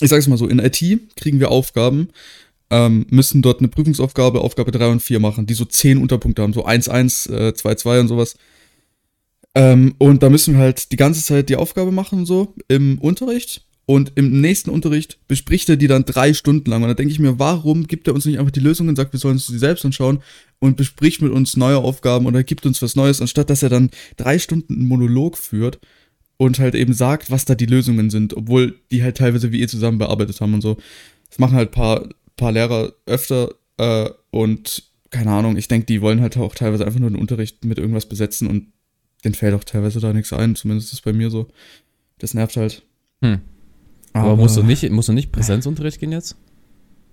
ich 0.00 0.10
sag's 0.10 0.26
mal 0.26 0.36
so, 0.36 0.46
in 0.46 0.58
IT 0.58 0.82
kriegen 1.16 1.40
wir 1.40 1.50
Aufgaben, 1.50 2.08
ähm, 2.70 3.06
müssen 3.10 3.42
dort 3.42 3.60
eine 3.60 3.68
Prüfungsaufgabe, 3.68 4.40
Aufgabe 4.40 4.70
3 4.70 4.88
und 4.88 5.02
4 5.02 5.20
machen, 5.20 5.46
die 5.46 5.54
so 5.54 5.64
10 5.64 5.98
Unterpunkte 5.98 6.42
haben, 6.42 6.52
so 6.52 6.64
1, 6.64 6.88
1, 6.88 7.26
äh, 7.28 7.54
2, 7.54 7.74
2 7.76 8.00
und 8.00 8.08
sowas. 8.08 8.36
Ähm, 9.56 9.94
und 9.96 10.22
da 10.22 10.28
müssen 10.28 10.52
wir 10.52 10.60
halt 10.60 10.92
die 10.92 10.96
ganze 10.96 11.24
Zeit 11.24 11.48
die 11.48 11.56
Aufgabe 11.56 11.90
machen, 11.90 12.26
so 12.26 12.54
im 12.68 12.98
Unterricht. 12.98 13.62
Und 13.86 14.12
im 14.16 14.40
nächsten 14.42 14.68
Unterricht 14.68 15.18
bespricht 15.28 15.68
er 15.70 15.76
die 15.76 15.86
dann 15.86 16.04
drei 16.04 16.34
Stunden 16.34 16.68
lang. 16.68 16.82
Und 16.82 16.88
da 16.88 16.94
denke 16.94 17.12
ich 17.12 17.20
mir, 17.20 17.38
warum 17.38 17.86
gibt 17.86 18.06
er 18.06 18.14
uns 18.14 18.26
nicht 18.26 18.38
einfach 18.38 18.50
die 18.50 18.60
Lösungen 18.60 18.90
und 18.90 18.96
sagt, 18.96 19.14
wir 19.14 19.20
sollen 19.20 19.36
uns 19.36 19.46
die 19.46 19.56
selbst 19.56 19.86
anschauen 19.86 20.22
und 20.58 20.76
bespricht 20.76 21.22
mit 21.22 21.32
uns 21.32 21.56
neue 21.56 21.78
Aufgaben 21.78 22.26
oder 22.26 22.42
gibt 22.42 22.66
uns 22.66 22.82
was 22.82 22.96
Neues, 22.96 23.22
anstatt 23.22 23.48
dass 23.48 23.62
er 23.62 23.70
dann 23.70 23.90
drei 24.18 24.38
Stunden 24.38 24.74
einen 24.74 24.88
Monolog 24.88 25.38
führt 25.38 25.78
und 26.36 26.58
halt 26.58 26.74
eben 26.74 26.92
sagt, 26.92 27.30
was 27.30 27.46
da 27.46 27.54
die 27.54 27.64
Lösungen 27.64 28.10
sind, 28.10 28.36
obwohl 28.36 28.78
die 28.90 29.02
halt 29.02 29.16
teilweise 29.16 29.52
wie 29.52 29.60
ihr 29.60 29.68
zusammen 29.68 29.98
bearbeitet 29.98 30.38
haben 30.42 30.52
und 30.52 30.60
so. 30.60 30.76
Das 31.30 31.38
machen 31.38 31.56
halt 31.56 31.70
paar, 31.70 32.10
paar 32.36 32.52
Lehrer 32.52 32.92
öfter 33.06 33.54
äh, 33.78 34.10
und 34.30 34.82
keine 35.10 35.30
Ahnung, 35.30 35.56
ich 35.56 35.68
denke, 35.68 35.86
die 35.86 36.02
wollen 36.02 36.20
halt 36.20 36.36
auch 36.36 36.54
teilweise 36.54 36.84
einfach 36.84 37.00
nur 37.00 37.08
den 37.08 37.18
Unterricht 37.18 37.64
mit 37.64 37.78
irgendwas 37.78 38.06
besetzen 38.06 38.48
und 38.48 38.66
denen 39.24 39.34
fällt 39.34 39.54
auch 39.54 39.64
teilweise 39.64 40.00
da 40.00 40.12
nichts 40.12 40.32
ein, 40.32 40.56
zumindest 40.56 40.88
ist 40.88 40.94
es 40.94 41.00
bei 41.00 41.12
mir 41.12 41.30
so. 41.30 41.48
Das 42.18 42.34
nervt 42.34 42.56
halt. 42.56 42.82
Hm. 43.22 43.40
Aber, 44.12 44.36
musst 44.36 44.56
du 44.56 44.62
nicht, 44.62 44.88
musst 44.90 45.08
du 45.08 45.12
nicht 45.12 45.32
Präsenzunterricht 45.32 46.00
gehen 46.00 46.12
jetzt? 46.12 46.36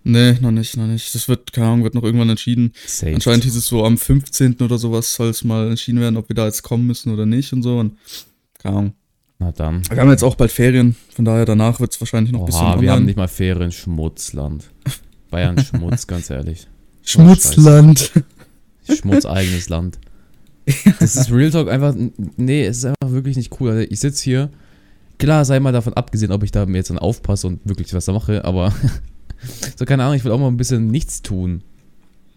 Nee, 0.05 0.33
noch 0.41 0.51
nicht, 0.51 0.75
noch 0.75 0.88
nicht. 0.88 1.15
Das 1.15 1.27
wird, 1.29 1.53
keine 1.53 1.67
Ahnung, 1.67 1.83
wird 1.83 1.95
noch 1.95 2.03
irgendwann 2.03 2.29
entschieden. 2.29 2.73
Safe. 2.85 3.13
Anscheinend 3.13 3.45
hieß 3.45 3.55
es 3.55 3.67
so, 3.67 3.85
am 3.85 3.97
15. 3.97 4.57
oder 4.61 4.77
sowas 4.77 5.13
soll 5.13 5.29
es 5.29 5.44
mal 5.44 5.69
entschieden 5.69 6.01
werden, 6.01 6.17
ob 6.17 6.29
wir 6.29 6.35
da 6.35 6.45
jetzt 6.45 6.61
kommen 6.61 6.85
müssen 6.85 7.13
oder 7.13 7.25
nicht 7.25 7.53
und 7.53 7.63
so. 7.63 7.79
Und 7.79 7.97
keine 8.59 8.77
Ahnung. 8.77 8.94
Na 9.39 9.51
dann. 9.51 9.81
Wir 9.89 9.97
haben 9.97 10.09
jetzt 10.09 10.23
auch 10.23 10.35
bald 10.35 10.51
Ferien, 10.51 10.95
von 11.13 11.25
daher 11.25 11.45
danach 11.45 11.79
wird 11.79 11.94
es 11.94 12.01
wahrscheinlich 12.01 12.33
noch 12.33 12.41
ein 12.41 12.45
bisschen 12.45 12.61
Oha, 12.61 12.81
wir 12.81 12.89
haben 12.89 12.97
online. 12.97 13.05
nicht 13.05 13.17
mal 13.17 13.27
Ferien, 13.27 13.71
Schmutzland. 13.71 14.69
Bayern 15.29 15.57
Schmutz, 15.63 16.05
ganz 16.05 16.29
ehrlich. 16.29 16.67
Schmutzland. 17.03 18.11
Schmutzeigenes 18.89 19.69
Land. 19.69 20.00
Das 21.00 21.15
ist 21.15 21.31
Real 21.31 21.51
Talk 21.51 21.69
einfach, 21.69 21.94
nee, 22.38 22.65
es 22.65 22.77
ist 22.77 22.86
einfach 22.86 23.12
wirklich 23.12 23.36
nicht 23.38 23.60
cool. 23.60 23.71
Also 23.71 23.88
ich 23.89 24.00
sitze 24.00 24.24
hier, 24.24 24.50
klar, 25.18 25.44
sei 25.45 25.60
mal 25.60 25.74
davon 25.74 25.94
abgesehen, 25.94 26.31
ob 26.31 26.44
ich 26.44 26.51
da 26.51 26.65
mir 26.65 26.77
jetzt 26.77 26.89
dann 26.89 27.00
aufpasse 27.00 27.48
und 27.48 27.60
wirklich 27.65 27.94
was 27.94 28.06
da 28.06 28.13
mache, 28.13 28.44
aber 28.45 28.74
so 29.77 29.86
keine 29.86 30.04
Ahnung, 30.04 30.15
ich 30.15 30.24
will 30.24 30.31
auch 30.31 30.39
mal 30.39 30.48
ein 30.48 30.57
bisschen 30.57 30.88
nichts 30.88 31.21
tun. 31.21 31.63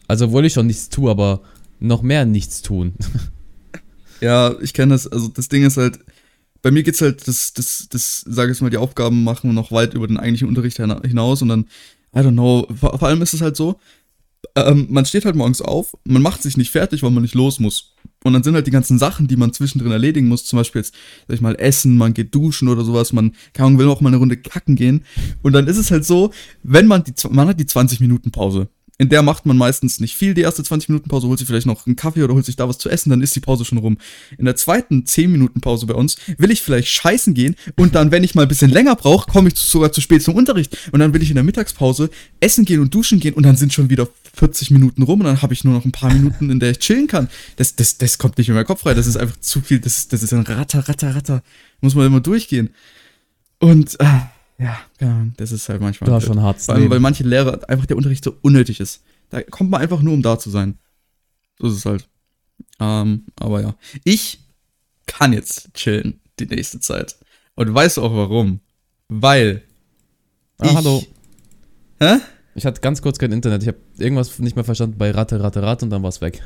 Also 0.08 0.26
obwohl 0.26 0.44
ich 0.44 0.52
schon 0.52 0.66
nichts 0.66 0.88
tue, 0.88 1.10
aber 1.10 1.40
noch 1.80 2.02
mehr 2.02 2.24
nichts 2.24 2.62
tun. 2.62 2.94
Ja, 4.22 4.54
ich 4.62 4.72
kenne 4.72 4.94
das. 4.94 5.06
Also 5.06 5.28
das 5.28 5.48
Ding 5.50 5.62
ist 5.64 5.76
halt, 5.76 5.98
bei 6.62 6.70
mir 6.70 6.82
geht's 6.82 7.02
halt, 7.02 7.28
das, 7.28 7.52
das, 7.52 7.86
das, 7.90 8.22
sage 8.26 8.50
ich 8.50 8.60
mal, 8.62 8.70
die 8.70 8.78
Aufgaben 8.78 9.24
machen 9.24 9.52
noch 9.54 9.72
weit 9.72 9.92
über 9.92 10.06
den 10.06 10.16
eigentlichen 10.16 10.48
Unterricht 10.48 10.78
hina- 10.78 11.02
hinaus 11.06 11.42
und 11.42 11.48
dann, 11.48 11.66
I 12.14 12.20
don't 12.20 12.32
know, 12.32 12.66
vor, 12.74 12.98
vor 12.98 13.08
allem 13.08 13.20
ist 13.20 13.34
es 13.34 13.42
halt 13.42 13.56
so, 13.56 13.78
ähm, 14.54 14.86
man 14.88 15.04
steht 15.04 15.26
halt 15.26 15.36
morgens 15.36 15.60
auf, 15.60 15.94
man 16.04 16.22
macht 16.22 16.42
sich 16.42 16.56
nicht 16.56 16.70
fertig, 16.70 17.02
weil 17.02 17.10
man 17.10 17.22
nicht 17.24 17.34
los 17.34 17.60
muss. 17.60 17.92
Und 18.26 18.32
dann 18.32 18.42
sind 18.42 18.56
halt 18.56 18.66
die 18.66 18.72
ganzen 18.72 18.98
Sachen, 18.98 19.28
die 19.28 19.36
man 19.36 19.52
zwischendrin 19.52 19.92
erledigen 19.92 20.26
muss, 20.26 20.44
zum 20.44 20.56
Beispiel 20.56 20.80
jetzt, 20.80 20.92
sag 21.28 21.36
ich 21.36 21.40
mal, 21.40 21.54
essen, 21.54 21.96
man 21.96 22.12
geht 22.12 22.34
duschen 22.34 22.66
oder 22.66 22.84
sowas, 22.84 23.12
man 23.12 23.36
Ahnung, 23.56 23.78
will 23.78 23.88
auch 23.88 24.00
mal 24.00 24.08
eine 24.08 24.16
Runde 24.16 24.36
kacken 24.36 24.74
gehen. 24.74 25.04
Und 25.42 25.52
dann 25.52 25.68
ist 25.68 25.76
es 25.76 25.92
halt 25.92 26.04
so, 26.04 26.32
wenn 26.64 26.88
man 26.88 27.04
die, 27.04 27.12
man 27.30 27.46
hat 27.46 27.60
die 27.60 27.66
20 27.66 28.00
Minuten 28.00 28.32
Pause. 28.32 28.68
In 28.98 29.10
der 29.10 29.22
macht 29.22 29.44
man 29.44 29.58
meistens 29.58 30.00
nicht 30.00 30.16
viel, 30.16 30.32
die 30.32 30.40
erste 30.40 30.64
20 30.64 30.88
Minuten 30.88 31.10
Pause, 31.10 31.28
holt 31.28 31.38
sich 31.38 31.46
vielleicht 31.46 31.66
noch 31.66 31.86
einen 31.86 31.96
Kaffee 31.96 32.22
oder 32.22 32.32
holt 32.32 32.46
sich 32.46 32.56
da 32.56 32.66
was 32.66 32.78
zu 32.78 32.88
essen, 32.88 33.10
dann 33.10 33.20
ist 33.20 33.36
die 33.36 33.40
Pause 33.40 33.66
schon 33.66 33.76
rum. 33.76 33.98
In 34.38 34.46
der 34.46 34.56
zweiten 34.56 35.04
10 35.04 35.30
Minuten 35.30 35.60
Pause 35.60 35.84
bei 35.84 35.92
uns 35.92 36.16
will 36.38 36.50
ich 36.50 36.62
vielleicht 36.62 36.88
scheißen 36.88 37.34
gehen 37.34 37.56
und 37.76 37.94
dann, 37.94 38.10
wenn 38.10 38.24
ich 38.24 38.34
mal 38.34 38.42
ein 38.42 38.48
bisschen 38.48 38.70
länger 38.70 38.96
brauche, 38.96 39.30
komme 39.30 39.48
ich 39.48 39.56
sogar 39.56 39.92
zu 39.92 40.00
spät 40.00 40.22
zum 40.22 40.34
Unterricht. 40.34 40.78
Und 40.92 41.00
dann 41.00 41.12
will 41.12 41.22
ich 41.22 41.28
in 41.28 41.34
der 41.34 41.44
Mittagspause 41.44 42.08
essen 42.40 42.64
gehen 42.64 42.80
und 42.80 42.94
duschen 42.94 43.20
gehen 43.20 43.34
und 43.34 43.42
dann 43.42 43.56
sind 43.56 43.74
schon 43.74 43.90
wieder 43.90 44.08
40 44.32 44.70
Minuten 44.70 45.02
rum 45.02 45.20
und 45.20 45.26
dann 45.26 45.42
habe 45.42 45.52
ich 45.52 45.62
nur 45.62 45.74
noch 45.74 45.84
ein 45.84 45.92
paar 45.92 46.12
Minuten, 46.12 46.48
in 46.48 46.58
der 46.58 46.70
ich 46.70 46.78
chillen 46.78 47.06
kann. 47.06 47.28
Das, 47.56 47.76
das, 47.76 47.98
das 47.98 48.16
kommt 48.16 48.38
nicht 48.38 48.48
in 48.48 48.54
meinen 48.54 48.66
Kopf 48.66 48.86
rein. 48.86 48.96
Das 48.96 49.06
ist 49.06 49.16
einfach 49.16 49.38
zu 49.40 49.60
viel. 49.60 49.78
Das, 49.78 50.08
das 50.08 50.22
ist 50.22 50.32
ein 50.32 50.42
Ratter, 50.42 50.88
Ratter, 50.88 51.14
Ratter. 51.14 51.42
Muss 51.82 51.94
man 51.94 52.06
immer 52.06 52.20
durchgehen. 52.20 52.70
Und, 53.58 54.00
äh, 54.00 54.06
ja, 54.58 55.26
das 55.36 55.52
ist 55.52 55.68
halt 55.68 55.80
manchmal. 55.80 56.10
Hast 56.10 56.24
blöd. 56.24 56.34
schon 56.34 56.42
hart 56.42 56.60
Vor 56.60 56.74
allem, 56.74 56.90
weil 56.90 57.00
manche 57.00 57.24
Lehrer 57.24 57.68
einfach 57.68 57.86
der 57.86 57.96
Unterricht 57.96 58.24
so 58.24 58.36
unnötig 58.42 58.80
ist. 58.80 59.02
Da 59.30 59.42
kommt 59.42 59.70
man 59.70 59.80
einfach 59.80 60.00
nur, 60.00 60.14
um 60.14 60.22
da 60.22 60.38
zu 60.38 60.50
sein. 60.50 60.78
So 61.58 61.68
ist 61.68 61.74
es 61.74 61.84
halt. 61.84 62.08
Ähm, 62.80 63.26
aber 63.38 63.60
ja. 63.60 63.74
Ich 64.04 64.40
kann 65.06 65.32
jetzt 65.32 65.74
chillen 65.74 66.20
die 66.38 66.46
nächste 66.46 66.80
Zeit. 66.80 67.16
Und 67.54 67.72
weißt 67.72 67.98
du 67.98 68.02
auch 68.02 68.14
warum? 68.14 68.60
Weil. 69.08 69.62
Ah, 70.58 70.66
ich, 70.66 70.74
hallo. 70.74 71.04
Hä? 72.00 72.18
Ich 72.54 72.64
hatte 72.64 72.80
ganz 72.80 73.02
kurz 73.02 73.18
kein 73.18 73.32
Internet. 73.32 73.62
Ich 73.62 73.68
habe 73.68 73.78
irgendwas 73.98 74.38
nicht 74.38 74.56
mehr 74.56 74.64
verstanden 74.64 74.96
bei 74.98 75.10
Ratte, 75.10 75.40
Ratte, 75.42 75.62
Ratte 75.62 75.84
und 75.84 75.90
dann 75.90 76.02
war 76.02 76.08
es 76.08 76.20
weg. 76.20 76.42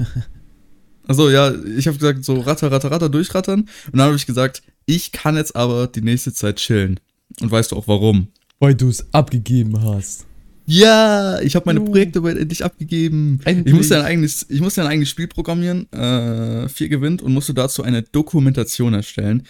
Achso, 1.07 1.29
ja, 1.29 1.53
ich 1.77 1.89
habe 1.89 1.99
gesagt, 1.99 2.25
so 2.25 2.39
ratter, 2.41 2.71
ratter, 2.71 2.91
ratter 2.91 3.09
durchrattern. 3.09 3.61
Und 3.61 3.93
dann 3.93 4.07
habe 4.07 4.17
ich 4.17 4.27
gesagt, 4.27 4.63
ich 4.87 5.13
kann 5.13 5.37
jetzt 5.37 5.57
aber 5.57 5.87
die 5.87 6.03
nächste 6.03 6.33
Zeit 6.33 6.57
chillen. 6.57 7.01
Und 7.41 7.51
weißt 7.51 7.73
du 7.73 7.77
auch 7.77 7.89
warum? 7.89 8.29
Weil 8.59 8.75
du 8.75 8.89
es 8.89 9.13
abgegeben 9.13 9.83
hast. 9.83 10.27
Ja, 10.67 11.41
ich 11.41 11.57
habe 11.57 11.67
meine. 11.67 11.81
Projekte 11.81 12.21
bald 12.21 12.39
endlich 12.39 12.65
abgegeben. 12.65 13.41
Endlich. 13.45 13.67
Ich 13.67 13.73
musste 13.73 13.97
ein 13.99 14.05
eigenes, 14.05 14.47
ich 14.49 14.61
musste 14.61 14.83
ein 14.83 14.87
eigenes 14.87 15.09
Spiel 15.09 15.27
programmieren, 15.27 15.91
äh, 15.93 16.69
vier 16.69 16.89
gewinnt 16.89 17.23
und 17.23 17.33
musste 17.33 17.55
dazu 17.55 17.83
eine 17.83 18.03
Dokumentation 18.03 18.95
erstellen. 18.95 19.43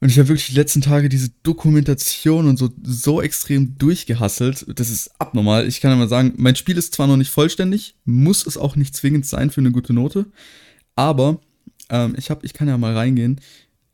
Und 0.00 0.08
ich 0.08 0.18
habe 0.18 0.30
wirklich 0.30 0.48
die 0.48 0.56
letzten 0.56 0.80
Tage 0.80 1.08
diese 1.08 1.30
Dokumentation 1.44 2.48
und 2.48 2.56
so, 2.58 2.70
so 2.82 3.22
extrem 3.22 3.78
durchgehasselt. 3.78 4.66
Das 4.74 4.90
ist 4.90 5.12
abnormal. 5.20 5.68
Ich 5.68 5.80
kann 5.80 5.92
ja 5.92 5.96
mal 5.96 6.08
sagen, 6.08 6.32
mein 6.38 6.56
Spiel 6.56 6.76
ist 6.76 6.92
zwar 6.92 7.06
noch 7.06 7.16
nicht 7.16 7.30
vollständig, 7.30 7.94
muss 8.04 8.44
es 8.44 8.56
auch 8.56 8.74
nicht 8.74 8.96
zwingend 8.96 9.26
sein 9.26 9.50
für 9.50 9.60
eine 9.60 9.70
gute 9.70 9.92
Note. 9.92 10.26
Aber 10.96 11.40
ähm, 11.88 12.16
ich 12.18 12.30
habe, 12.30 12.44
ich 12.44 12.52
kann 12.52 12.66
ja 12.66 12.76
mal 12.78 12.96
reingehen. 12.96 13.40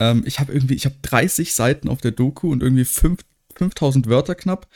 Ähm, 0.00 0.23
ich 0.26 0.40
habe 0.40 0.52
irgendwie, 0.52 0.75
ich 0.75 0.85
habe 0.85 0.97
30 1.02 1.55
Seiten 1.55 1.88
auf 1.88 2.00
der 2.00 2.12
Doku 2.12 2.50
und 2.52 2.62
irgendwie 2.62 2.85
5, 2.85 3.21
5000 3.57 4.07
Wörter 4.09 4.35
knapp. 4.35 4.69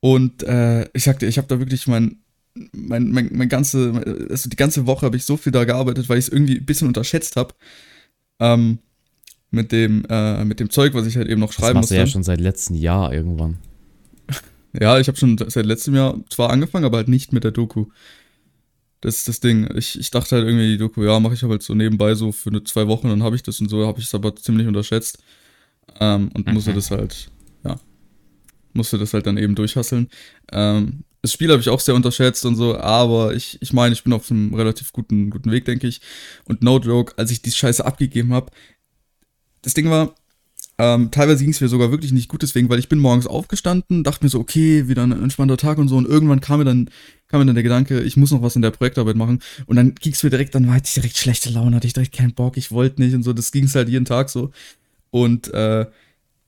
Und 0.00 0.42
äh, 0.44 0.88
ich 0.92 1.04
sagte, 1.04 1.26
ich 1.26 1.38
habe 1.38 1.48
da 1.48 1.58
wirklich 1.58 1.86
mein, 1.86 2.18
mein, 2.72 3.10
mein, 3.10 3.30
mein 3.32 3.48
ganze, 3.48 4.26
also 4.30 4.48
die 4.48 4.56
ganze 4.56 4.86
Woche 4.86 5.06
habe 5.06 5.16
ich 5.16 5.24
so 5.24 5.36
viel 5.36 5.52
da 5.52 5.64
gearbeitet, 5.64 6.08
weil 6.08 6.18
ich 6.18 6.26
es 6.26 6.32
irgendwie 6.32 6.58
ein 6.58 6.66
bisschen 6.66 6.88
unterschätzt 6.88 7.36
habe. 7.36 7.54
Ähm, 8.38 8.78
mit 9.50 9.72
dem, 9.72 10.04
äh, 10.08 10.44
mit 10.44 10.60
dem 10.60 10.70
Zeug, 10.70 10.94
was 10.94 11.06
ich 11.06 11.16
halt 11.16 11.28
eben 11.28 11.40
noch 11.40 11.48
Das 11.48 11.56
schreiben 11.56 11.74
machst 11.78 11.90
du 11.90 11.94
musste. 11.94 12.06
ja 12.08 12.12
schon 12.12 12.22
seit 12.22 12.40
letztem 12.40 12.76
Jahr 12.76 13.12
irgendwann. 13.12 13.58
Ja, 14.78 14.98
ich 14.98 15.08
habe 15.08 15.16
schon 15.16 15.38
seit 15.38 15.64
letztem 15.64 15.94
Jahr 15.94 16.18
zwar 16.28 16.50
angefangen, 16.50 16.84
aber 16.84 16.98
halt 16.98 17.08
nicht 17.08 17.32
mit 17.32 17.44
der 17.44 17.50
Doku. 17.50 17.86
Das 19.00 19.16
ist 19.18 19.28
das 19.28 19.40
Ding. 19.40 19.68
Ich, 19.76 19.98
ich 19.98 20.10
dachte 20.10 20.36
halt 20.36 20.46
irgendwie, 20.46 20.68
die 20.72 20.78
Doku, 20.78 21.04
ja, 21.04 21.20
mache 21.20 21.34
ich 21.34 21.42
halt 21.42 21.62
so 21.62 21.74
nebenbei 21.74 22.14
so 22.14 22.32
für 22.32 22.50
eine 22.50 22.64
zwei 22.64 22.86
Wochen, 22.88 23.08
dann 23.08 23.22
habe 23.22 23.36
ich 23.36 23.42
das 23.42 23.60
und 23.60 23.68
so, 23.68 23.86
habe 23.86 23.98
ich 24.00 24.06
es 24.06 24.14
aber 24.14 24.34
ziemlich 24.36 24.66
unterschätzt. 24.66 25.18
Ähm, 26.00 26.30
und 26.34 26.46
musste 26.48 26.72
Mhm. 26.72 26.74
das 26.76 26.90
halt, 26.90 27.30
ja, 27.64 27.80
musste 28.72 28.98
das 28.98 29.14
halt 29.14 29.26
dann 29.26 29.38
eben 29.38 29.54
durchhasseln. 29.54 30.08
Ähm, 30.52 31.04
das 31.22 31.32
Spiel 31.32 31.50
habe 31.50 31.60
ich 31.60 31.68
auch 31.68 31.80
sehr 31.80 31.94
unterschätzt 31.94 32.44
und 32.46 32.56
so, 32.56 32.76
aber 32.78 33.34
ich, 33.34 33.58
ich 33.60 33.72
meine, 33.72 33.94
ich 33.94 34.04
bin 34.04 34.12
auf 34.12 34.30
einem 34.30 34.54
relativ 34.54 34.92
guten, 34.92 35.30
guten 35.30 35.50
Weg, 35.50 35.64
denke 35.64 35.86
ich. 35.88 36.00
Und 36.44 36.62
no 36.62 36.78
joke, 36.78 37.14
als 37.18 37.30
ich 37.32 37.42
die 37.42 37.50
Scheiße 37.52 37.84
abgegeben 37.84 38.32
habe, 38.32 38.50
das 39.62 39.74
Ding 39.74 39.90
war, 39.90 40.14
ähm, 40.78 41.10
teilweise 41.10 41.42
ging 41.42 41.52
es 41.52 41.60
mir 41.60 41.68
sogar 41.68 41.90
wirklich 41.90 42.12
nicht 42.12 42.28
gut 42.28 42.42
deswegen, 42.42 42.68
weil 42.68 42.78
ich 42.78 42.88
bin 42.88 42.98
morgens 42.98 43.26
aufgestanden, 43.26 44.04
dachte 44.04 44.24
mir 44.24 44.28
so, 44.28 44.38
okay, 44.38 44.88
wieder 44.88 45.04
ein 45.04 45.12
entspannter 45.12 45.56
Tag 45.56 45.78
und 45.78 45.88
so. 45.88 45.96
Und 45.96 46.06
irgendwann 46.06 46.40
kam 46.40 46.58
mir 46.58 46.66
dann, 46.66 46.90
kam 47.28 47.40
mir 47.40 47.46
dann 47.46 47.54
der 47.54 47.64
Gedanke, 47.64 48.02
ich 48.02 48.18
muss 48.18 48.30
noch 48.30 48.42
was 48.42 48.56
in 48.56 48.62
der 48.62 48.72
Projektarbeit 48.72 49.16
machen. 49.16 49.40
Und 49.64 49.76
dann 49.76 49.94
ging 49.94 50.12
es 50.12 50.22
mir 50.22 50.28
direkt, 50.28 50.54
dann 50.54 50.70
hatte 50.70 50.86
ich 50.86 50.94
direkt 50.94 51.16
schlechte 51.16 51.48
Laune, 51.48 51.76
hatte 51.76 51.86
ich 51.86 51.94
direkt 51.94 52.14
keinen 52.14 52.34
Bock, 52.34 52.58
ich 52.58 52.70
wollte 52.72 53.00
nicht 53.00 53.14
und 53.14 53.22
so. 53.22 53.32
Das 53.32 53.52
ging 53.52 53.64
es 53.64 53.74
halt 53.74 53.88
jeden 53.88 54.04
Tag 54.04 54.28
so. 54.28 54.50
Und 55.10 55.52
äh, 55.54 55.86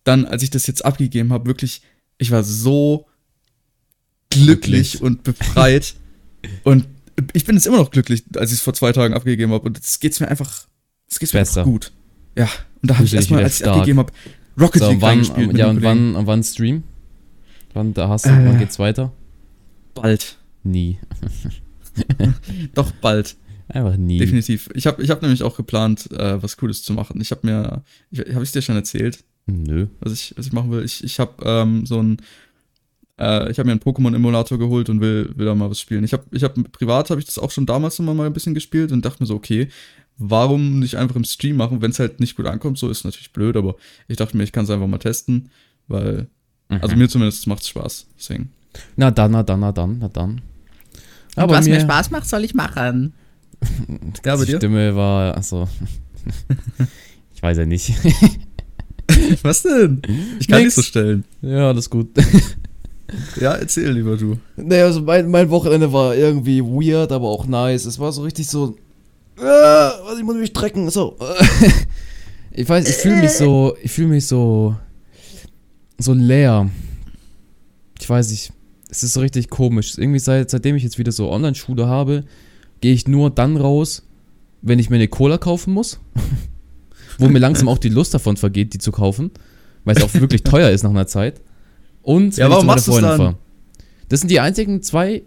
dann, 0.04 0.26
als 0.26 0.42
ich 0.42 0.50
das 0.50 0.66
jetzt 0.66 0.84
abgegeben 0.84 1.32
habe, 1.32 1.46
wirklich, 1.46 1.80
ich 2.18 2.30
war 2.30 2.44
so 2.44 3.06
glücklich, 4.28 4.92
glücklich. 4.92 5.02
und 5.02 5.22
befreit. 5.22 5.94
und 6.64 6.86
ich 7.32 7.46
bin 7.46 7.56
jetzt 7.56 7.66
immer 7.66 7.78
noch 7.78 7.90
glücklich, 7.90 8.24
als 8.36 8.52
ich 8.52 8.58
es 8.58 8.62
vor 8.62 8.74
zwei 8.74 8.92
Tagen 8.92 9.14
abgegeben 9.14 9.52
habe. 9.52 9.66
Und 9.66 9.78
jetzt 9.78 10.00
geht's 10.00 10.20
mir 10.20 10.28
einfach, 10.28 10.66
es 11.08 11.18
geht's 11.18 11.32
mir 11.32 11.40
einfach 11.40 11.64
gut. 11.64 11.92
Ja, 12.36 12.48
und 12.82 12.90
da 12.90 12.96
habe 12.96 13.04
ich 13.04 13.14
erstmal, 13.14 13.42
als 13.42 13.54
ich 13.54 13.58
stark. 13.60 13.76
abgegeben 13.76 13.98
habe, 13.98 14.12
Rocket 14.58 14.82
so, 14.82 14.90
League 14.90 15.00
wann, 15.00 15.08
reingespielt. 15.10 15.56
Ja, 15.56 15.70
und 15.70 15.82
wann, 15.82 16.16
und 16.16 16.26
wann 16.26 16.42
Stream? 16.42 16.82
Wann, 17.74 17.94
da 17.94 18.08
hast 18.08 18.26
du, 18.26 18.30
äh, 18.30 18.44
wann 18.44 18.58
geht's 18.58 18.78
weiter? 18.78 19.12
Bald. 19.94 20.36
Nie. 20.64 20.98
Doch, 22.74 22.90
bald. 22.92 23.36
Einfach 23.68 23.96
nie. 23.96 24.18
Definitiv. 24.18 24.70
Ich 24.74 24.86
habe 24.86 25.02
ich 25.02 25.10
hab 25.10 25.22
nämlich 25.22 25.42
auch 25.42 25.56
geplant, 25.56 26.10
äh, 26.12 26.42
was 26.42 26.56
Cooles 26.56 26.82
zu 26.82 26.92
machen. 26.92 27.20
Ich 27.20 27.30
habe 27.30 27.46
mir, 27.46 27.82
habe 28.34 28.44
ich 28.44 28.52
dir 28.52 28.62
schon 28.62 28.76
erzählt? 28.76 29.24
Nö. 29.46 29.88
Was 30.00 30.12
ich, 30.12 30.34
was 30.36 30.46
ich 30.46 30.52
machen 30.52 30.70
will. 30.70 30.84
Ich, 30.84 31.04
ich 31.04 31.20
habe 31.20 31.32
ähm, 31.44 31.84
so 31.84 32.02
ein, 32.02 32.18
äh, 33.18 33.50
ich 33.50 33.58
habe 33.58 33.66
mir 33.66 33.72
einen 33.72 33.80
Pokémon-Emulator 33.80 34.58
geholt 34.58 34.88
und 34.88 35.00
will, 35.00 35.32
will 35.36 35.46
da 35.46 35.54
mal 35.54 35.70
was 35.70 35.80
spielen. 35.80 36.04
Ich 36.04 36.12
habe, 36.12 36.24
ich 36.30 36.44
habe 36.44 36.62
privat 36.64 37.10
habe 37.10 37.20
ich 37.20 37.26
das 37.26 37.38
auch 37.38 37.50
schon 37.50 37.66
damals 37.66 37.98
immer 37.98 38.14
mal 38.14 38.26
ein 38.26 38.32
bisschen 38.32 38.54
gespielt 38.54 38.90
und 38.92 39.04
dachte 39.04 39.22
mir 39.22 39.26
so, 39.26 39.34
okay, 39.34 39.68
warum 40.18 40.80
nicht 40.80 40.96
einfach 40.96 41.16
im 41.16 41.24
Stream 41.24 41.56
machen, 41.56 41.80
wenn 41.80 41.90
es 41.90 41.98
halt 41.98 42.20
nicht 42.20 42.36
gut 42.36 42.46
ankommt, 42.46 42.78
so 42.78 42.90
ist 42.90 43.04
natürlich 43.04 43.32
blöd, 43.32 43.56
aber 43.56 43.76
ich 44.08 44.16
dachte 44.16 44.36
mir, 44.36 44.42
ich 44.42 44.52
kann 44.52 44.64
es 44.64 44.70
einfach 44.70 44.86
mal 44.86 44.98
testen, 44.98 45.50
weil, 45.86 46.26
mhm. 46.68 46.78
also 46.80 46.96
mir 46.96 47.08
zumindest 47.08 47.46
macht 47.46 47.62
es 47.62 47.68
Spaß, 47.68 48.06
deswegen. 48.18 48.50
Na 48.96 49.10
dann, 49.10 49.32
na 49.32 49.42
dann, 49.42 49.60
na 49.60 49.72
dann, 49.72 49.98
na 49.98 50.08
dann. 50.08 50.40
Aber 51.36 51.54
was 51.54 51.66
mir, 51.66 51.74
mir 51.74 51.80
Spaß 51.80 52.10
macht, 52.10 52.28
soll 52.28 52.44
ich 52.44 52.54
machen. 52.54 53.14
ja, 54.24 54.36
Die 54.36 54.56
Stimme 54.56 54.94
war, 54.94 55.36
also, 55.36 55.68
ich 57.34 57.42
weiß 57.42 57.58
ja 57.58 57.66
nicht. 57.66 57.92
was 59.42 59.62
denn? 59.62 60.02
Ich 60.40 60.48
kann 60.48 60.62
Nix. 60.62 60.64
nicht 60.64 60.74
so 60.74 60.82
stellen. 60.82 61.24
Ja, 61.42 61.68
alles 61.68 61.88
gut. 61.88 62.08
Ja, 63.40 63.54
erzähl 63.54 63.92
lieber 63.92 64.16
du. 64.16 64.38
Naja, 64.56 64.84
also 64.84 65.00
mein, 65.00 65.30
mein 65.30 65.48
Wochenende 65.48 65.92
war 65.92 66.14
irgendwie 66.14 66.62
weird, 66.62 67.10
aber 67.10 67.28
auch 67.28 67.46
nice. 67.46 67.86
Es 67.86 67.98
war 67.98 68.12
so 68.12 68.22
richtig 68.22 68.48
so, 68.48 68.76
äh, 69.40 70.18
ich 70.18 70.24
muss 70.24 70.36
mich 70.36 70.50
strecken. 70.50 70.90
So. 70.90 71.16
ich 72.50 72.68
weiß, 72.68 72.88
ich 72.88 72.96
fühle 72.96 73.16
mich 73.16 73.32
so, 73.32 73.76
ich 73.82 73.90
fühle 73.90 74.08
mich 74.08 74.26
so, 74.26 74.76
so 75.98 76.12
leer. 76.12 76.70
Ich 78.00 78.08
weiß 78.08 78.30
nicht, 78.30 78.52
es 78.90 79.02
ist 79.02 79.12
so 79.14 79.20
richtig 79.20 79.50
komisch. 79.50 79.98
Irgendwie 79.98 80.18
seit, 80.18 80.50
seitdem 80.50 80.76
ich 80.76 80.82
jetzt 80.82 80.98
wieder 80.98 81.12
so 81.12 81.30
Online-Schule 81.30 81.86
habe, 81.86 82.24
gehe 82.80 82.92
ich 82.92 83.06
nur 83.06 83.30
dann 83.30 83.56
raus, 83.56 84.02
wenn 84.62 84.78
ich 84.78 84.90
mir 84.90 84.96
eine 84.96 85.08
Cola 85.08 85.38
kaufen 85.38 85.72
muss. 85.74 86.00
Wo 87.18 87.28
mir 87.28 87.40
langsam 87.40 87.68
auch 87.68 87.78
die 87.78 87.88
Lust 87.88 88.14
davon 88.14 88.36
vergeht, 88.36 88.74
die 88.74 88.78
zu 88.78 88.92
kaufen. 88.92 89.32
Weil 89.84 89.96
es 89.96 90.04
auch 90.04 90.14
wirklich 90.14 90.44
teuer 90.44 90.70
ist 90.70 90.84
nach 90.84 90.90
einer 90.90 91.08
Zeit. 91.08 91.40
Und 92.02 92.36
ja, 92.36 92.48
warum 92.48 92.68
ich 92.70 92.82
zu 92.82 92.92
meiner 92.92 93.08
Freundin 93.08 93.16
fahre. 93.16 93.38
Das 94.08 94.20
sind 94.20 94.30
die 94.30 94.40
einzigen 94.40 94.82
zwei 94.82 95.22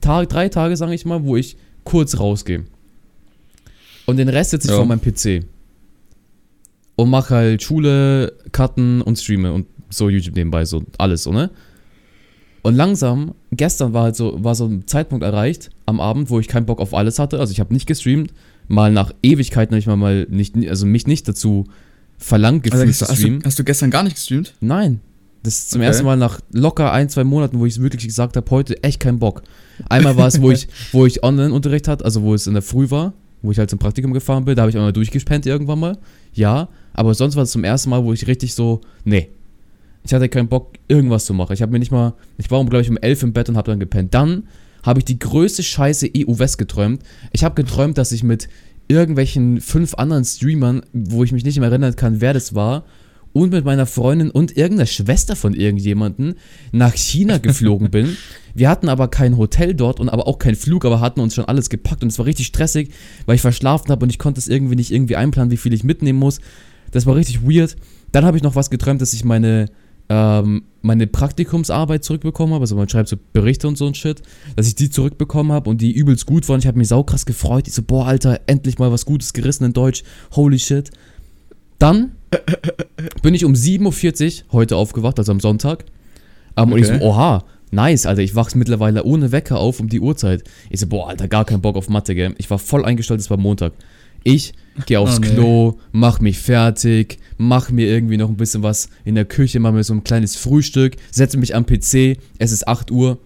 Tage, 0.00 0.26
drei 0.28 0.48
Tage, 0.48 0.76
sage 0.76 0.94
ich 0.94 1.04
mal, 1.04 1.24
wo 1.24 1.36
ich 1.36 1.56
kurz 1.84 2.18
rausgehe. 2.18 2.64
Und 4.06 4.16
den 4.16 4.28
Rest 4.28 4.50
sitze 4.50 4.68
ich 4.68 4.72
ja. 4.72 4.76
vor 4.76 4.86
meinem 4.86 5.00
PC. 5.00 5.44
Und 6.96 7.10
mache 7.10 7.34
halt 7.34 7.62
Schule, 7.62 8.32
Karten 8.52 9.00
und 9.02 9.18
streame 9.18 9.52
und 9.52 9.66
so 9.88 10.08
YouTube 10.08 10.36
nebenbei, 10.36 10.64
so 10.64 10.82
alles, 10.98 11.22
so, 11.22 11.32
ne? 11.32 11.50
Und 12.62 12.76
langsam, 12.76 13.34
gestern 13.50 13.92
war 13.92 14.04
halt 14.04 14.16
so, 14.16 14.42
war 14.42 14.54
so 14.54 14.66
ein 14.66 14.86
Zeitpunkt 14.86 15.24
erreicht 15.24 15.70
am 15.84 16.00
Abend, 16.00 16.30
wo 16.30 16.38
ich 16.38 16.46
keinen 16.46 16.64
Bock 16.64 16.80
auf 16.80 16.94
alles 16.94 17.18
hatte. 17.18 17.40
Also 17.40 17.52
ich 17.52 17.58
habe 17.58 17.74
nicht 17.74 17.86
gestreamt, 17.86 18.32
mal 18.68 18.92
nach 18.92 19.12
Ewigkeiten 19.22 19.72
habe 19.72 19.80
ich 19.80 19.86
mal, 19.86 19.96
mal 19.96 20.26
nicht, 20.30 20.56
also 20.68 20.86
mich 20.86 21.08
nicht 21.08 21.26
dazu 21.26 21.66
verlangt 22.18 22.62
gefühlt 22.62 22.86
also, 22.86 23.06
zu 23.06 23.12
streamen. 23.16 23.38
Hast 23.38 23.44
du, 23.44 23.48
hast 23.48 23.58
du, 23.58 23.64
gestern 23.64 23.90
gar 23.90 24.04
nicht 24.04 24.14
gestreamt? 24.14 24.54
Nein. 24.60 25.00
Das 25.42 25.54
ist 25.58 25.70
zum 25.72 25.80
okay. 25.80 25.88
ersten 25.88 26.04
Mal 26.04 26.16
nach 26.16 26.38
locker 26.52 26.92
ein, 26.92 27.08
zwei 27.08 27.24
Monaten, 27.24 27.58
wo 27.58 27.66
ich 27.66 27.80
wirklich 27.80 28.06
gesagt 28.06 28.36
habe, 28.36 28.48
heute 28.52 28.80
echt 28.84 29.00
keinen 29.00 29.18
Bock. 29.18 29.42
Einmal 29.88 30.16
war 30.16 30.28
es, 30.28 30.40
wo 30.40 30.52
ich, 30.52 30.68
wo 30.92 31.04
ich 31.04 31.24
Online-Unterricht 31.24 31.88
hatte, 31.88 32.04
also 32.04 32.22
wo 32.22 32.32
es 32.32 32.46
in 32.46 32.52
der 32.52 32.62
Früh 32.62 32.90
war 32.90 33.12
wo 33.42 33.50
ich 33.50 33.58
halt 33.58 33.70
zum 33.70 33.78
Praktikum 33.78 34.12
gefahren 34.12 34.44
bin. 34.44 34.56
Da 34.56 34.62
habe 34.62 34.70
ich 34.70 34.76
auch 34.76 34.82
mal 34.82 34.92
durchgespennt 34.92 35.46
irgendwann 35.46 35.80
mal. 35.80 35.98
Ja, 36.32 36.68
aber 36.94 37.14
sonst 37.14 37.36
war 37.36 37.42
es 37.42 37.50
zum 37.50 37.64
ersten 37.64 37.90
Mal, 37.90 38.04
wo 38.04 38.12
ich 38.12 38.26
richtig 38.26 38.54
so, 38.54 38.80
nee. 39.04 39.28
Ich 40.04 40.12
hatte 40.12 40.28
keinen 40.28 40.48
Bock, 40.48 40.74
irgendwas 40.88 41.26
zu 41.26 41.34
machen. 41.34 41.52
Ich 41.52 41.62
habe 41.62 41.70
mir 41.70 41.78
nicht 41.78 41.92
mal, 41.92 42.14
ich 42.38 42.50
war, 42.50 42.64
glaube 42.64 42.82
ich, 42.82 42.90
um 42.90 42.96
elf 42.96 43.22
im 43.22 43.32
Bett 43.32 43.48
und 43.48 43.56
habe 43.56 43.70
dann 43.70 43.78
gepennt. 43.80 44.14
Dann 44.14 44.44
habe 44.82 44.98
ich 44.98 45.04
die 45.04 45.18
größte 45.18 45.62
Scheiße 45.62 46.08
EU-West 46.16 46.58
geträumt. 46.58 47.02
Ich 47.32 47.44
habe 47.44 47.54
geträumt, 47.54 47.98
dass 47.98 48.10
ich 48.10 48.24
mit 48.24 48.48
irgendwelchen 48.88 49.60
fünf 49.60 49.94
anderen 49.94 50.24
Streamern, 50.24 50.82
wo 50.92 51.22
ich 51.22 51.32
mich 51.32 51.44
nicht 51.44 51.58
mehr 51.58 51.68
erinnern 51.68 51.94
kann, 51.94 52.20
wer 52.20 52.34
das 52.34 52.54
war, 52.54 52.84
und 53.32 53.50
mit 53.52 53.64
meiner 53.64 53.86
Freundin 53.86 54.30
und 54.30 54.56
irgendeiner 54.56 54.86
Schwester 54.86 55.36
von 55.36 55.54
irgendjemanden 55.54 56.34
nach 56.70 56.94
China 56.94 57.38
geflogen 57.38 57.90
bin. 57.90 58.16
Wir 58.54 58.68
hatten 58.68 58.88
aber 58.88 59.08
kein 59.08 59.38
Hotel 59.38 59.74
dort 59.74 59.98
und 59.98 60.10
aber 60.10 60.26
auch 60.26 60.38
keinen 60.38 60.56
Flug, 60.56 60.84
aber 60.84 61.00
hatten 61.00 61.20
uns 61.20 61.34
schon 61.34 61.46
alles 61.46 61.70
gepackt 61.70 62.02
und 62.02 62.10
es 62.10 62.18
war 62.18 62.26
richtig 62.26 62.46
stressig, 62.46 62.90
weil 63.24 63.36
ich 63.36 63.40
verschlafen 63.40 63.90
habe 63.90 64.04
und 64.04 64.10
ich 64.10 64.18
konnte 64.18 64.38
es 64.40 64.48
irgendwie 64.48 64.76
nicht 64.76 64.92
irgendwie 64.92 65.16
einplanen, 65.16 65.50
wie 65.50 65.56
viel 65.56 65.72
ich 65.72 65.84
mitnehmen 65.84 66.18
muss. 66.18 66.40
Das 66.90 67.06
war 67.06 67.16
richtig 67.16 67.42
weird. 67.42 67.76
Dann 68.12 68.26
habe 68.26 68.36
ich 68.36 68.42
noch 68.42 68.54
was 68.54 68.68
geträumt, 68.68 69.00
dass 69.00 69.14
ich 69.14 69.24
meine 69.24 69.70
ähm, 70.08 70.64
meine 70.82 71.06
Praktikumsarbeit 71.06 72.04
zurückbekommen 72.04 72.52
habe, 72.52 72.62
also 72.62 72.76
man 72.76 72.88
schreibt 72.88 73.08
so 73.08 73.16
Berichte 73.32 73.66
und 73.68 73.78
so 73.78 73.86
ein 73.86 73.94
Shit, 73.94 74.20
dass 74.56 74.66
ich 74.66 74.74
die 74.74 74.90
zurückbekommen 74.90 75.52
habe 75.52 75.70
und 75.70 75.80
die 75.80 75.92
übelst 75.92 76.26
gut 76.26 76.46
waren. 76.48 76.58
Ich 76.58 76.66
habe 76.66 76.76
mich 76.76 76.88
saukrass 76.88 77.24
gefreut. 77.24 77.68
Ich 77.68 77.72
so, 77.72 77.82
boah, 77.82 78.06
Alter, 78.06 78.40
endlich 78.46 78.78
mal 78.78 78.92
was 78.92 79.06
Gutes 79.06 79.32
gerissen 79.32 79.64
in 79.64 79.72
Deutsch. 79.72 80.02
Holy 80.32 80.58
shit. 80.58 80.90
Dann 81.78 82.12
bin 83.22 83.34
ich 83.34 83.44
um 83.44 83.52
7.40 83.54 84.44
Uhr 84.44 84.52
heute 84.52 84.76
aufgewacht, 84.76 85.18
also 85.18 85.32
am 85.32 85.40
Sonntag. 85.40 85.84
Um, 86.56 86.64
okay. 86.64 86.72
Und 86.72 86.78
ich 86.80 86.86
so, 86.86 86.94
oha, 86.94 87.44
nice, 87.70 88.06
Alter, 88.06 88.22
ich 88.22 88.34
wachse 88.34 88.58
mittlerweile 88.58 89.04
ohne 89.04 89.32
Wecker 89.32 89.58
auf 89.58 89.80
um 89.80 89.88
die 89.88 90.00
Uhrzeit. 90.00 90.44
Ich 90.70 90.80
so, 90.80 90.86
boah, 90.86 91.08
Alter, 91.08 91.28
gar 91.28 91.44
keinen 91.44 91.62
Bock 91.62 91.76
auf 91.76 91.88
Mathe, 91.88 92.14
gell. 92.14 92.34
Ich 92.38 92.50
war 92.50 92.58
voll 92.58 92.84
eingestellt, 92.84 93.20
es 93.20 93.30
war 93.30 93.38
Montag. 93.38 93.72
Ich 94.24 94.52
gehe 94.86 95.00
aufs 95.00 95.18
oh, 95.18 95.20
nee. 95.20 95.28
Klo, 95.28 95.78
mach 95.90 96.20
mich 96.20 96.38
fertig, 96.38 97.18
mach 97.38 97.70
mir 97.70 97.86
irgendwie 97.86 98.16
noch 98.16 98.28
ein 98.28 98.36
bisschen 98.36 98.62
was 98.62 98.88
in 99.04 99.14
der 99.14 99.24
Küche, 99.24 99.58
mach 99.58 99.72
mir 99.72 99.82
so 99.82 99.94
ein 99.94 100.04
kleines 100.04 100.36
Frühstück, 100.36 100.96
setze 101.10 101.38
mich 101.38 101.54
am 101.54 101.66
PC, 101.66 102.18
es 102.38 102.52
ist 102.52 102.68
8 102.68 102.90
Uhr, 102.90 103.18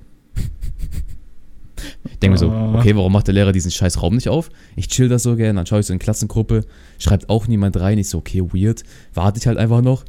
Denke 2.22 2.30
mir 2.32 2.38
so, 2.38 2.50
ah. 2.50 2.78
okay, 2.78 2.96
warum 2.96 3.12
macht 3.12 3.26
der 3.26 3.34
Lehrer 3.34 3.52
diesen 3.52 3.70
scheiß 3.70 4.02
Raum 4.02 4.14
nicht 4.14 4.28
auf? 4.28 4.50
Ich 4.76 4.88
chill 4.88 5.08
das 5.08 5.22
so 5.22 5.36
gerne, 5.36 5.54
dann 5.54 5.66
schaue 5.66 5.80
ich 5.80 5.86
so 5.86 5.92
in 5.92 5.98
Klassengruppe, 5.98 6.64
schreibt 6.98 7.28
auch 7.28 7.46
niemand 7.46 7.78
rein. 7.78 7.98
Ich 7.98 8.08
so, 8.08 8.18
okay, 8.18 8.42
weird. 8.42 8.82
Warte 9.14 9.38
ich 9.38 9.46
halt 9.46 9.58
einfach 9.58 9.82
noch. 9.82 10.04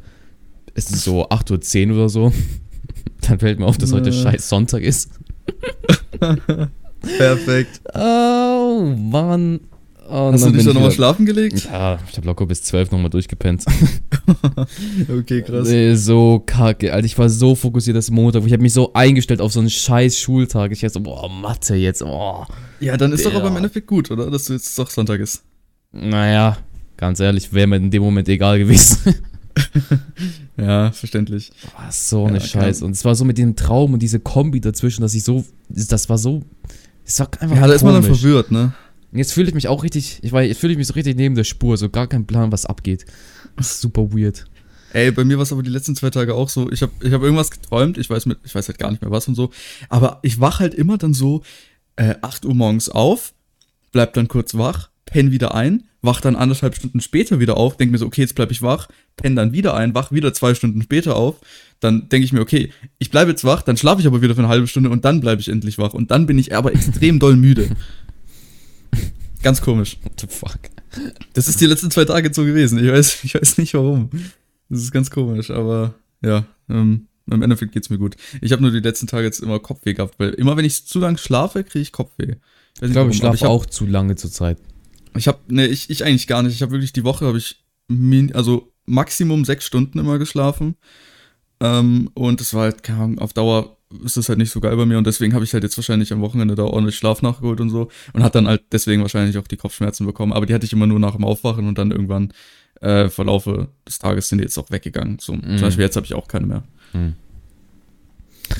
Es 0.74 0.90
ist 0.90 1.04
so 1.04 1.28
8.10 1.28 1.88
Uhr 1.90 1.96
oder 1.96 2.08
so. 2.08 2.32
Dann 3.22 3.38
fällt 3.38 3.58
mir 3.58 3.66
auf, 3.66 3.78
dass 3.78 3.92
heute 3.92 4.12
scheiß 4.12 4.48
Sonntag 4.48 4.82
ist. 4.82 5.10
Perfekt. 7.00 7.80
Oh, 7.94 8.94
Mann. 8.96 9.60
Oh, 10.10 10.32
Hast 10.32 10.46
du 10.46 10.50
dich 10.50 10.64
dann 10.64 10.72
nochmal 10.72 10.90
schlafen 10.90 11.26
gelegt? 11.26 11.66
Ja, 11.70 11.98
ich 12.10 12.16
habe 12.16 12.26
locker 12.26 12.46
bis 12.46 12.62
12 12.62 12.92
nochmal 12.92 13.10
durchgepennt. 13.10 13.64
okay, 15.18 15.42
krass. 15.42 15.68
Nee, 15.68 15.94
so 15.96 16.42
kacke, 16.46 16.94
Alter. 16.94 17.04
Ich 17.04 17.18
war 17.18 17.28
so 17.28 17.54
fokussiert 17.54 17.94
das 17.94 18.10
Montag. 18.10 18.46
Ich 18.46 18.52
habe 18.52 18.62
mich 18.62 18.72
so 18.72 18.94
eingestellt 18.94 19.42
auf 19.42 19.52
so 19.52 19.60
einen 19.60 19.68
scheiß 19.68 20.18
Schultag. 20.18 20.72
Ich 20.72 20.80
dachte 20.80 20.94
so, 20.94 21.00
boah, 21.00 21.28
Mathe 21.28 21.74
jetzt, 21.74 22.02
oh. 22.02 22.46
Ja, 22.80 22.96
dann 22.96 23.12
ist 23.12 23.24
der. 23.24 23.32
doch 23.32 23.40
aber 23.40 23.48
im 23.48 23.56
Endeffekt 23.56 23.86
gut, 23.86 24.10
oder? 24.10 24.30
Dass 24.30 24.46
du 24.46 24.54
jetzt 24.54 24.78
doch 24.78 24.88
Sonntag 24.88 25.20
ist. 25.20 25.42
Naja, 25.92 26.56
ganz 26.96 27.20
ehrlich, 27.20 27.52
wäre 27.52 27.66
mir 27.66 27.76
in 27.76 27.90
dem 27.90 28.02
Moment 28.02 28.30
egal 28.30 28.58
gewesen. 28.58 29.14
ja, 30.56 30.90
verständlich. 30.90 31.52
War 31.76 31.92
so 31.92 32.24
eine 32.24 32.38
ja, 32.38 32.44
Scheiße. 32.44 32.82
Und 32.82 32.92
es 32.92 33.04
war 33.04 33.14
so 33.14 33.26
mit 33.26 33.36
dem 33.36 33.56
Traum 33.56 33.92
und 33.92 34.00
diese 34.00 34.20
Kombi 34.20 34.60
dazwischen, 34.60 35.02
dass 35.02 35.12
ich 35.12 35.24
so, 35.24 35.44
das 35.68 36.08
war 36.08 36.16
so, 36.16 36.44
es 37.04 37.20
war 37.20 37.28
einfach 37.40 37.56
Ja, 37.56 37.66
da 37.66 37.74
ist 37.74 37.82
man 37.82 37.92
dann 37.92 38.02
verwirrt, 38.02 38.50
ne? 38.50 38.72
Jetzt 39.12 39.32
fühle 39.32 39.48
ich 39.48 39.54
mich 39.54 39.68
auch 39.68 39.82
richtig, 39.82 40.20
ich 40.22 40.32
weiß, 40.32 40.46
jetzt 40.48 40.60
fühle 40.60 40.72
ich 40.72 40.78
mich 40.78 40.86
so 40.86 40.94
richtig 40.94 41.16
neben 41.16 41.34
der 41.34 41.44
Spur, 41.44 41.76
so 41.76 41.88
gar 41.88 42.06
kein 42.06 42.26
Plan, 42.26 42.52
was 42.52 42.66
abgeht. 42.66 43.06
Das 43.56 43.72
ist 43.72 43.80
super 43.80 44.12
weird. 44.12 44.44
Ey, 44.92 45.10
bei 45.10 45.24
mir 45.24 45.36
war 45.36 45.42
es 45.42 45.52
aber 45.52 45.62
die 45.62 45.70
letzten 45.70 45.96
zwei 45.96 46.10
Tage 46.10 46.34
auch 46.34 46.48
so. 46.48 46.70
Ich 46.70 46.82
habe 46.82 46.92
ich 47.02 47.12
hab 47.12 47.22
irgendwas 47.22 47.50
geträumt, 47.50 47.98
ich 47.98 48.08
weiß, 48.08 48.26
mit, 48.26 48.38
ich 48.44 48.54
weiß 48.54 48.68
halt 48.68 48.78
gar 48.78 48.90
nicht 48.90 49.02
mehr 49.02 49.10
was 49.10 49.28
und 49.28 49.34
so. 49.34 49.50
Aber 49.88 50.20
ich 50.22 50.40
wach 50.40 50.60
halt 50.60 50.74
immer 50.74 50.98
dann 50.98 51.14
so 51.14 51.42
äh, 51.96 52.14
8 52.22 52.44
Uhr 52.46 52.54
morgens 52.54 52.88
auf, 52.88 53.34
bleib 53.92 54.14
dann 54.14 54.28
kurz 54.28 54.54
wach, 54.54 54.90
penn 55.04 55.30
wieder 55.30 55.54
ein, 55.54 55.84
wach 56.00 56.20
dann 56.20 56.36
anderthalb 56.36 56.74
Stunden 56.74 57.00
später 57.00 57.40
wieder 57.40 57.56
auf, 57.56 57.76
denk 57.76 57.90
mir 57.90 57.98
so, 57.98 58.06
okay, 58.06 58.22
jetzt 58.22 58.34
bleib 58.34 58.50
ich 58.50 58.62
wach, 58.62 58.88
penn 59.16 59.36
dann 59.36 59.52
wieder 59.52 59.74
ein, 59.74 59.94
wach 59.94 60.12
wieder 60.12 60.32
zwei 60.32 60.54
Stunden 60.54 60.82
später 60.82 61.16
auf. 61.16 61.36
Dann 61.80 62.08
denke 62.08 62.24
ich 62.24 62.32
mir, 62.32 62.40
okay, 62.40 62.72
ich 62.98 63.10
bleibe 63.10 63.30
jetzt 63.30 63.44
wach, 63.44 63.62
dann 63.62 63.76
schlafe 63.76 64.00
ich 64.00 64.06
aber 64.06 64.22
wieder 64.22 64.34
für 64.34 64.40
eine 64.40 64.48
halbe 64.48 64.66
Stunde 64.66 64.90
und 64.90 65.04
dann 65.04 65.20
bleibe 65.20 65.40
ich 65.40 65.48
endlich 65.48 65.78
wach. 65.78 65.92
Und 65.94 66.10
dann 66.10 66.26
bin 66.26 66.38
ich 66.38 66.54
aber 66.54 66.72
extrem 66.74 67.18
doll 67.18 67.36
müde. 67.36 67.68
Ganz 69.42 69.60
komisch. 69.60 69.98
What 70.02 70.20
the 70.20 70.26
fuck? 70.26 70.58
Das 71.34 71.48
ist 71.48 71.60
die 71.60 71.66
letzten 71.66 71.90
zwei 71.90 72.04
Tage 72.04 72.32
so 72.32 72.44
gewesen. 72.44 72.78
Ich 72.82 72.90
weiß, 72.90 73.24
ich 73.24 73.34
weiß 73.34 73.58
nicht 73.58 73.74
warum. 73.74 74.10
Das 74.68 74.80
ist 74.80 74.92
ganz 74.92 75.10
komisch, 75.10 75.50
aber 75.50 75.94
ja, 76.22 76.46
ähm, 76.68 77.06
im 77.30 77.42
Endeffekt 77.42 77.72
geht's 77.72 77.90
mir 77.90 77.98
gut. 77.98 78.16
Ich 78.40 78.52
habe 78.52 78.62
nur 78.62 78.70
die 78.70 78.80
letzten 78.80 79.06
Tage 79.06 79.24
jetzt 79.24 79.40
immer 79.40 79.58
Kopfweh 79.58 79.94
gehabt, 79.94 80.18
weil 80.18 80.30
immer 80.30 80.56
wenn 80.56 80.64
ich 80.64 80.86
zu 80.86 80.98
lange 80.98 81.18
schlafe, 81.18 81.64
kriege 81.64 81.82
ich 81.82 81.92
Kopfweh. 81.92 82.36
Ich, 82.76 82.82
ich 82.82 82.92
glaube, 82.92 83.10
ich 83.10 83.18
schlafe 83.18 83.48
auch 83.48 83.66
zu 83.66 83.86
lange 83.86 84.16
zur 84.16 84.30
Zeit. 84.30 84.58
Ich 85.16 85.28
habe, 85.28 85.38
ne, 85.48 85.66
ich, 85.66 85.90
ich 85.90 86.04
eigentlich 86.04 86.26
gar 86.26 86.42
nicht. 86.42 86.54
Ich 86.54 86.62
habe 86.62 86.72
wirklich 86.72 86.92
die 86.92 87.04
Woche, 87.04 87.26
habe 87.26 87.38
ich, 87.38 87.64
min, 87.88 88.34
also 88.34 88.72
Maximum 88.86 89.44
sechs 89.44 89.66
Stunden 89.66 89.98
immer 89.98 90.18
geschlafen. 90.18 90.76
Ähm, 91.60 92.10
und 92.14 92.40
es 92.40 92.54
war 92.54 92.62
halt, 92.62 92.82
keine 92.82 93.02
Ahnung, 93.02 93.18
auf 93.18 93.32
Dauer 93.32 93.77
ist 94.04 94.16
das 94.16 94.28
halt 94.28 94.38
nicht 94.38 94.50
so 94.50 94.60
geil 94.60 94.76
bei 94.76 94.84
mir 94.84 94.98
und 94.98 95.06
deswegen 95.06 95.34
habe 95.34 95.44
ich 95.44 95.54
halt 95.54 95.62
jetzt 95.62 95.76
wahrscheinlich 95.78 96.12
am 96.12 96.20
Wochenende 96.20 96.54
da 96.54 96.64
ordentlich 96.64 96.96
Schlaf 96.96 97.22
nachgeholt 97.22 97.60
und 97.60 97.70
so 97.70 97.88
und 98.12 98.22
hat 98.22 98.34
dann 98.34 98.46
halt 98.46 98.62
deswegen 98.70 99.02
wahrscheinlich 99.02 99.38
auch 99.38 99.46
die 99.46 99.56
Kopfschmerzen 99.56 100.06
bekommen. 100.06 100.32
Aber 100.32 100.46
die 100.46 100.54
hatte 100.54 100.66
ich 100.66 100.72
immer 100.72 100.86
nur 100.86 101.00
nach 101.00 101.16
dem 101.16 101.24
Aufwachen 101.24 101.66
und 101.66 101.78
dann 101.78 101.90
irgendwann 101.90 102.32
äh, 102.80 103.08
vor 103.08 103.24
Laufe 103.24 103.68
des 103.86 103.98
Tages 103.98 104.28
sind 104.28 104.38
die 104.38 104.44
jetzt 104.44 104.58
auch 104.58 104.70
weggegangen. 104.70 105.18
So, 105.20 105.34
mm. 105.34 105.40
Zum 105.40 105.52
mhm. 105.52 105.60
Beispiel 105.60 105.84
jetzt 105.84 105.96
habe 105.96 106.06
ich 106.06 106.14
auch 106.14 106.28
keine 106.28 106.46
mehr. 106.46 106.62
Mm. 106.92 107.14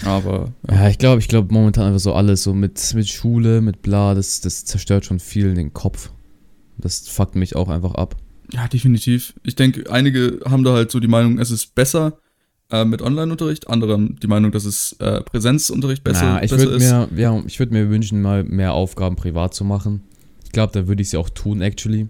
Aber. 0.04 0.52
Ja, 0.68 0.74
ja 0.74 0.88
ich 0.88 0.98
glaube, 0.98 1.20
ich 1.20 1.28
glaube 1.28 1.52
momentan 1.52 1.86
einfach 1.86 2.00
so 2.00 2.14
alles, 2.14 2.42
so 2.42 2.54
mit, 2.54 2.94
mit 2.94 3.08
Schule, 3.08 3.60
mit 3.60 3.82
bla, 3.82 4.14
das, 4.14 4.40
das 4.40 4.64
zerstört 4.64 5.04
schon 5.04 5.20
viel 5.20 5.54
den 5.54 5.72
Kopf. 5.72 6.10
Das 6.78 7.08
fuckt 7.08 7.34
mich 7.34 7.54
auch 7.54 7.68
einfach 7.68 7.94
ab. 7.94 8.16
Ja, 8.52 8.66
definitiv. 8.66 9.34
Ich 9.42 9.56
denke, 9.56 9.90
einige 9.90 10.40
haben 10.48 10.64
da 10.64 10.72
halt 10.72 10.90
so 10.90 11.00
die 11.00 11.08
Meinung, 11.08 11.38
es 11.38 11.50
ist 11.50 11.74
besser 11.74 12.18
äh, 12.70 12.84
mit 12.84 13.02
Online-Unterricht, 13.02 13.68
andere 13.68 13.94
haben 13.94 14.16
die 14.20 14.26
Meinung, 14.26 14.52
dass 14.52 14.64
es 14.64 14.92
äh, 15.00 15.20
Präsenzunterricht 15.22 16.04
besser, 16.04 16.24
Na, 16.24 16.42
ich 16.42 16.50
besser 16.50 16.70
ist. 16.72 16.90
Mir, 16.90 17.08
ja, 17.16 17.42
ich 17.46 17.58
würde 17.58 17.72
mir 17.72 17.90
wünschen, 17.90 18.20
mal 18.20 18.44
mehr 18.44 18.74
Aufgaben 18.74 19.16
privat 19.16 19.54
zu 19.54 19.64
machen. 19.64 20.02
Ich 20.44 20.52
glaube, 20.52 20.72
da 20.72 20.88
würde 20.88 21.02
ich 21.02 21.10
sie 21.10 21.16
auch 21.16 21.30
tun, 21.30 21.62
actually. 21.62 22.08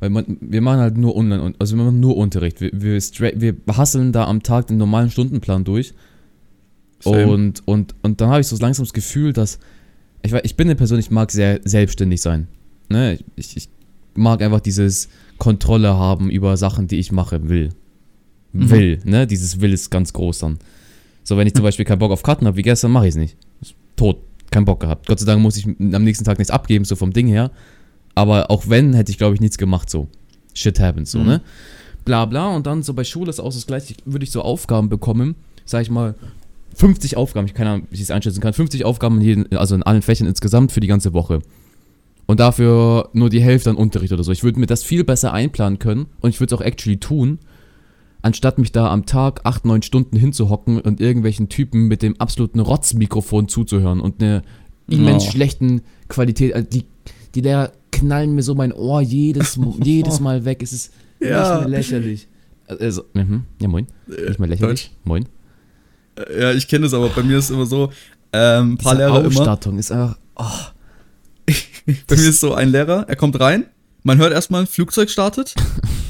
Weil 0.00 0.10
man, 0.10 0.36
wir 0.40 0.60
machen 0.60 0.80
halt 0.80 0.96
nur 0.96 1.16
online, 1.16 1.54
also 1.58 1.76
wir 1.76 1.84
machen 1.84 2.00
nur 2.00 2.16
Unterricht. 2.16 2.60
Wir, 2.60 2.70
wir, 2.72 3.00
wir 3.40 3.56
hasseln 3.76 4.12
da 4.12 4.26
am 4.26 4.42
Tag 4.42 4.66
den 4.66 4.76
normalen 4.76 5.10
Stundenplan 5.10 5.64
durch. 5.64 5.94
Und, 7.04 7.66
und, 7.66 7.94
und 8.02 8.20
dann 8.20 8.28
habe 8.30 8.40
ich 8.40 8.46
so 8.46 8.56
langsam 8.56 8.84
das 8.84 8.92
Gefühl, 8.92 9.32
dass. 9.32 9.58
Ich, 10.22 10.32
ich 10.32 10.56
bin 10.56 10.68
eine 10.68 10.76
Person, 10.76 10.98
ich 10.98 11.10
mag 11.10 11.30
sehr 11.30 11.60
selbstständig 11.64 12.22
sein. 12.22 12.48
Ne? 12.88 13.18
Ich, 13.36 13.56
ich 13.56 13.68
mag 14.14 14.40
einfach 14.40 14.60
dieses 14.60 15.08
Kontrolle 15.38 15.96
haben 15.96 16.30
über 16.30 16.56
Sachen, 16.56 16.86
die 16.88 16.96
ich 16.96 17.12
mache 17.12 17.48
will. 17.48 17.70
Mhm. 18.54 18.70
Will, 18.70 19.00
ne? 19.04 19.26
Dieses 19.26 19.60
Will 19.60 19.72
ist 19.72 19.90
ganz 19.90 20.12
groß 20.12 20.38
dann. 20.38 20.58
So, 21.24 21.36
wenn 21.36 21.46
ich 21.46 21.54
zum 21.54 21.64
Beispiel 21.64 21.84
keinen 21.84 21.98
Bock 21.98 22.12
auf 22.12 22.22
Karten 22.22 22.46
habe, 22.46 22.56
wie 22.56 22.62
gestern, 22.62 22.92
mache 22.92 23.06
ich 23.06 23.10
es 23.10 23.16
nicht. 23.16 23.36
Tot, 23.96 24.18
kein 24.50 24.64
Bock 24.64 24.80
gehabt. 24.80 25.06
Gott 25.06 25.18
sei 25.18 25.26
Dank 25.26 25.42
muss 25.42 25.56
ich 25.56 25.66
am 25.66 26.04
nächsten 26.04 26.24
Tag 26.24 26.38
nichts 26.38 26.50
abgeben, 26.50 26.84
so 26.84 26.96
vom 26.96 27.12
Ding 27.12 27.26
her. 27.26 27.50
Aber 28.14 28.50
auch 28.50 28.68
wenn, 28.68 28.94
hätte 28.94 29.10
ich, 29.10 29.18
glaube 29.18 29.34
ich, 29.34 29.40
nichts 29.40 29.58
gemacht, 29.58 29.90
so. 29.90 30.08
Shit 30.54 30.78
happens, 30.78 31.10
so, 31.10 31.18
mhm. 31.18 31.26
ne? 31.26 31.40
Bla 32.04 32.26
bla. 32.26 32.54
Und 32.54 32.66
dann 32.66 32.82
so 32.82 32.94
bei 32.94 33.04
Schule 33.04 33.30
ist 33.30 33.40
auch 33.40 33.52
das 33.52 33.66
gleiche, 33.66 33.94
würde 34.04 34.24
ich 34.24 34.30
so 34.30 34.42
Aufgaben 34.42 34.88
bekommen, 34.88 35.34
sag 35.64 35.82
ich 35.82 35.90
mal, 35.90 36.14
50 36.76 37.16
Aufgaben, 37.16 37.46
ich 37.46 37.54
keine 37.54 37.70
Ahnung, 37.70 37.86
wie 37.90 37.94
ich 37.94 38.02
es 38.02 38.10
einschätzen 38.10 38.40
kann, 38.40 38.52
50 38.52 38.84
Aufgaben 38.84 39.20
in 39.20 39.22
jeden, 39.22 39.56
also 39.56 39.74
in 39.74 39.82
allen 39.82 40.02
Fächern 40.02 40.26
insgesamt 40.26 40.72
für 40.72 40.80
die 40.80 40.86
ganze 40.86 41.12
Woche. 41.12 41.40
Und 42.26 42.40
dafür 42.40 43.10
nur 43.12 43.30
die 43.30 43.42
Hälfte 43.42 43.70
an 43.70 43.76
Unterricht 43.76 44.12
oder 44.12 44.24
so. 44.24 44.32
Ich 44.32 44.44
würde 44.44 44.58
mir 44.58 44.66
das 44.66 44.82
viel 44.82 45.04
besser 45.04 45.32
einplanen 45.32 45.78
können 45.78 46.06
und 46.20 46.30
ich 46.30 46.40
würde 46.40 46.54
es 46.54 46.60
auch 46.60 46.64
actually 46.64 46.98
tun, 46.98 47.38
anstatt 48.24 48.58
mich 48.58 48.72
da 48.72 48.90
am 48.90 49.04
Tag 49.04 49.42
8, 49.44 49.66
9 49.66 49.82
Stunden 49.82 50.16
hinzuhocken 50.16 50.80
und 50.80 51.00
irgendwelchen 51.00 51.50
Typen 51.50 51.88
mit 51.88 52.00
dem 52.00 52.18
absoluten 52.18 52.58
Rotzmikrofon 52.58 53.48
zuzuhören 53.48 54.00
und 54.00 54.22
eine 54.22 54.42
immens 54.88 55.26
oh. 55.28 55.30
schlechten 55.30 55.82
Qualität. 56.08 56.54
Also 56.54 56.68
die, 56.68 56.84
die 57.34 57.42
Lehrer 57.42 57.72
knallen 57.92 58.34
mir 58.34 58.42
so 58.42 58.54
mein 58.54 58.72
Ohr 58.72 59.02
jedes, 59.02 59.60
jedes 59.82 60.20
Mal 60.20 60.46
weg. 60.46 60.62
Es 60.62 60.72
ist 60.72 60.92
ja. 61.20 61.58
nicht 61.58 61.60
mehr 61.60 61.78
lächerlich. 61.78 62.28
Also, 62.66 63.04
mhm. 63.12 63.44
ja, 63.60 63.68
moin. 63.68 63.86
Nicht 64.06 64.38
mehr 64.38 64.48
lächerlich. 64.48 64.84
Deutsch. 64.84 64.90
Moin. 65.04 65.28
Ja, 66.38 66.52
ich 66.52 66.66
kenne 66.66 66.86
es, 66.86 66.94
aber 66.94 67.10
bei 67.10 67.22
mir 67.22 67.36
ist 67.36 67.46
es 67.46 67.50
immer 67.50 67.66
so, 67.66 67.90
ähm, 68.32 68.72
ein 68.72 68.78
paar 68.78 68.94
Diese 68.94 69.06
Lehrer 69.06 69.26
Ausstattung 69.26 69.72
immer, 69.72 69.80
ist 69.80 69.92
einfach, 69.92 70.18
oh. 70.36 70.44
bei 72.06 72.16
mir 72.16 72.28
ist 72.28 72.40
so 72.40 72.54
ein 72.54 72.70
Lehrer, 72.70 73.04
er 73.06 73.16
kommt 73.16 73.38
rein, 73.38 73.66
man 74.04 74.18
hört 74.18 74.32
erstmal, 74.32 74.66
Flugzeug 74.66 75.10
startet, 75.10 75.54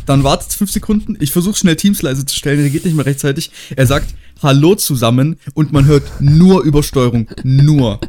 dann 0.04 0.24
wartet 0.24 0.52
fünf 0.52 0.70
Sekunden, 0.70 1.16
ich 1.20 1.32
versuche 1.32 1.56
schnell 1.56 1.76
Teams 1.76 2.02
leise 2.02 2.26
zu 2.26 2.36
stellen, 2.36 2.58
der 2.58 2.70
geht 2.70 2.84
nicht 2.84 2.96
mehr 2.96 3.06
rechtzeitig, 3.06 3.50
er 3.74 3.86
sagt 3.86 4.14
Hallo 4.42 4.74
zusammen 4.74 5.38
und 5.54 5.72
man 5.72 5.86
hört 5.86 6.20
nur 6.20 6.64
Übersteuerung, 6.64 7.28
nur. 7.44 8.00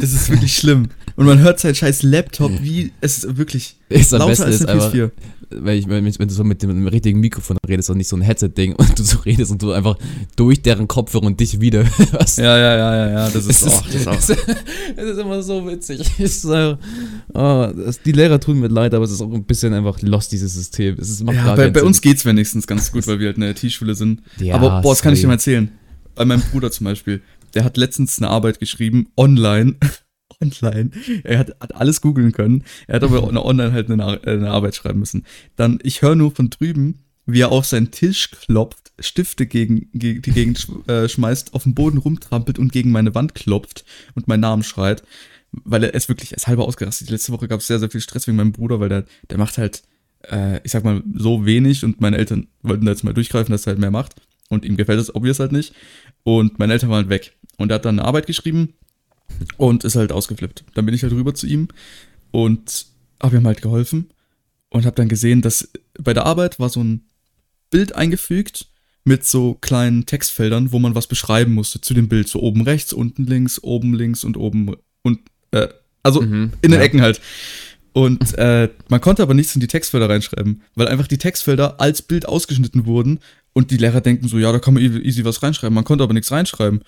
Das 0.00 0.12
ist 0.12 0.28
wirklich 0.28 0.56
schlimm. 0.56 0.88
Und 1.16 1.26
man 1.26 1.38
hört 1.40 1.60
sein 1.60 1.74
scheiß 1.74 2.02
Laptop, 2.02 2.50
wie 2.62 2.92
es 3.00 3.18
ist 3.18 3.36
wirklich 3.36 3.76
ist 3.88 4.12
lauter 4.12 4.44
als 4.46 4.64
eine 4.64 4.80
PS4 4.80 5.10
wenn, 5.60 5.78
ich, 5.78 5.88
wenn, 5.88 6.04
wenn 6.04 6.28
du 6.28 6.34
so 6.34 6.44
mit 6.44 6.62
dem, 6.62 6.86
richtigen 6.86 7.20
Mikrofon 7.20 7.56
redest 7.68 7.90
und 7.90 7.98
nicht 7.98 8.08
so 8.08 8.16
ein 8.16 8.22
Headset-Ding 8.22 8.74
und 8.76 8.98
du 8.98 9.02
so 9.02 9.18
redest 9.18 9.50
und 9.50 9.62
du 9.62 9.72
einfach 9.72 9.96
durch 10.36 10.62
deren 10.62 10.88
Kopfhörer 10.88 11.24
und 11.24 11.38
dich 11.40 11.60
wieder 11.60 11.84
hörst. 12.12 12.38
Ja, 12.38 12.56
ja, 12.56 12.76
ja, 12.76 12.96
ja, 12.96 13.10
ja, 13.10 13.30
das 13.30 13.46
ist, 13.46 13.64
auch, 13.66 13.82
das 13.86 13.94
ist, 13.94 14.08
auch. 14.08 14.14
das 14.96 15.04
ist 15.04 15.18
immer 15.18 15.42
so 15.42 15.66
witzig. 15.66 16.18
Ist, 16.18 16.44
äh, 16.44 16.76
oh, 17.34 17.68
das, 17.74 18.02
die 18.02 18.12
Lehrer 18.12 18.40
tun 18.40 18.60
mir 18.60 18.68
leid, 18.68 18.94
aber 18.94 19.04
es 19.04 19.12
ist 19.12 19.20
auch 19.20 19.32
ein 19.32 19.44
bisschen 19.44 19.72
einfach 19.74 20.00
lost, 20.02 20.32
dieses 20.32 20.54
System. 20.54 20.96
Es 20.98 21.10
ist, 21.10 21.22
ja, 21.22 21.54
bei, 21.54 21.70
bei 21.70 21.82
uns 21.82 22.00
geht's 22.00 22.24
wenigstens 22.24 22.66
ganz 22.66 22.92
gut, 22.92 23.06
weil 23.06 23.18
wir 23.18 23.28
halt 23.28 23.36
eine 23.36 23.50
IT-Schule 23.50 23.94
sind. 23.94 24.22
Ja, 24.38 24.54
aber 24.54 24.82
boah, 24.82 24.92
das 24.92 25.02
kann 25.02 25.14
ich 25.14 25.20
dir 25.20 25.26
mal 25.26 25.34
erzählen. 25.34 25.70
Bei 26.14 26.24
meinem 26.24 26.42
Bruder 26.42 26.70
zum 26.70 26.84
Beispiel, 26.84 27.22
der 27.54 27.64
hat 27.64 27.76
letztens 27.76 28.18
eine 28.18 28.28
Arbeit 28.28 28.60
geschrieben, 28.60 29.08
online, 29.16 29.76
online. 30.40 30.90
Er 31.24 31.38
hat, 31.38 31.56
hat 31.60 31.74
alles 31.74 32.00
googeln 32.00 32.32
können. 32.32 32.64
Er 32.86 32.96
hat 32.96 33.04
aber 33.04 33.22
online 33.44 33.72
halt 33.72 33.90
eine, 33.90 34.22
eine 34.24 34.50
Arbeit 34.50 34.74
schreiben 34.74 35.00
müssen. 35.00 35.24
Dann, 35.56 35.78
ich 35.82 36.02
höre 36.02 36.14
nur 36.14 36.30
von 36.30 36.50
drüben, 36.50 36.98
wie 37.26 37.40
er 37.40 37.52
auf 37.52 37.66
seinen 37.66 37.90
Tisch 37.90 38.30
klopft, 38.30 38.92
Stifte 38.98 39.46
gegen, 39.46 39.90
gegen 39.92 40.22
die 40.22 40.32
Gegend 40.32 40.66
äh, 40.88 41.08
schmeißt, 41.08 41.54
auf 41.54 41.64
den 41.64 41.74
Boden 41.74 41.98
rumtrampelt 41.98 42.58
und 42.58 42.72
gegen 42.72 42.90
meine 42.90 43.14
Wand 43.14 43.34
klopft 43.34 43.84
und 44.14 44.28
meinen 44.28 44.40
Namen 44.40 44.62
schreit. 44.62 45.02
Weil 45.52 45.84
er 45.84 45.94
ist 45.94 46.08
wirklich, 46.08 46.32
er 46.32 46.38
ist 46.38 46.46
halber 46.46 46.66
ausgerastet. 46.66 47.08
Die 47.08 47.12
letzte 47.12 47.32
Woche 47.32 47.48
gab 47.48 47.60
es 47.60 47.66
sehr, 47.66 47.78
sehr 47.78 47.90
viel 47.90 48.00
Stress 48.00 48.26
wegen 48.26 48.36
meinem 48.36 48.52
Bruder, 48.52 48.80
weil 48.80 48.88
der, 48.88 49.04
der 49.30 49.38
macht 49.38 49.58
halt, 49.58 49.82
äh, 50.30 50.60
ich 50.64 50.72
sag 50.72 50.84
mal, 50.84 51.02
so 51.14 51.44
wenig 51.44 51.84
und 51.84 52.00
meine 52.00 52.16
Eltern 52.16 52.48
wollten 52.62 52.86
da 52.86 52.92
jetzt 52.92 53.04
mal 53.04 53.14
durchgreifen, 53.14 53.52
dass 53.52 53.66
er 53.66 53.72
halt 53.72 53.80
mehr 53.80 53.90
macht. 53.90 54.14
Und 54.48 54.64
ihm 54.64 54.76
gefällt 54.76 54.98
das 54.98 55.14
obvious 55.14 55.40
halt 55.40 55.52
nicht. 55.52 55.74
Und 56.24 56.58
meine 56.58 56.72
Eltern 56.72 56.90
waren 56.90 56.98
halt 56.98 57.08
weg. 57.08 57.36
Und 57.56 57.70
er 57.70 57.76
hat 57.76 57.84
dann 57.84 57.98
eine 57.98 58.08
Arbeit 58.08 58.26
geschrieben 58.26 58.74
und 59.56 59.84
ist 59.84 59.96
halt 59.96 60.12
ausgeflippt. 60.12 60.64
Dann 60.74 60.86
bin 60.86 60.94
ich 60.94 61.02
halt 61.02 61.12
rüber 61.12 61.34
zu 61.34 61.46
ihm 61.46 61.68
und 62.30 62.86
habe 63.22 63.36
ihm 63.36 63.46
halt 63.46 63.62
geholfen 63.62 64.10
und 64.70 64.86
habe 64.86 64.96
dann 64.96 65.08
gesehen, 65.08 65.42
dass 65.42 65.70
bei 65.98 66.14
der 66.14 66.26
Arbeit 66.26 66.58
war 66.58 66.68
so 66.68 66.82
ein 66.82 67.02
Bild 67.70 67.94
eingefügt 67.94 68.66
mit 69.04 69.24
so 69.24 69.54
kleinen 69.54 70.06
Textfeldern, 70.06 70.72
wo 70.72 70.78
man 70.78 70.94
was 70.94 71.06
beschreiben 71.06 71.52
musste 71.54 71.80
zu 71.80 71.94
dem 71.94 72.08
Bild. 72.08 72.28
So 72.28 72.40
oben 72.40 72.62
rechts, 72.62 72.92
unten 72.92 73.26
links, 73.26 73.62
oben 73.62 73.94
links 73.94 74.24
und 74.24 74.36
oben 74.36 74.76
und 75.02 75.20
äh, 75.50 75.68
also 76.02 76.20
mhm, 76.20 76.52
in 76.62 76.70
den 76.70 76.80
ja. 76.80 76.86
Ecken 76.86 77.00
halt. 77.00 77.20
Und 77.92 78.38
äh, 78.38 78.70
man 78.88 79.00
konnte 79.00 79.22
aber 79.22 79.34
nichts 79.34 79.54
in 79.54 79.60
die 79.60 79.66
Textfelder 79.66 80.08
reinschreiben, 80.08 80.62
weil 80.74 80.88
einfach 80.88 81.06
die 81.06 81.18
Textfelder 81.18 81.80
als 81.80 82.00
Bild 82.00 82.26
ausgeschnitten 82.26 82.86
wurden 82.86 83.18
und 83.52 83.70
die 83.70 83.76
Lehrer 83.76 84.00
denken 84.00 84.28
so, 84.28 84.38
ja, 84.38 84.50
da 84.50 84.58
kann 84.58 84.74
man 84.74 84.82
easy 84.82 85.24
was 85.24 85.42
reinschreiben. 85.42 85.74
Man 85.74 85.84
konnte 85.84 86.02
aber 86.02 86.14
nichts 86.14 86.32
reinschreiben. 86.32 86.82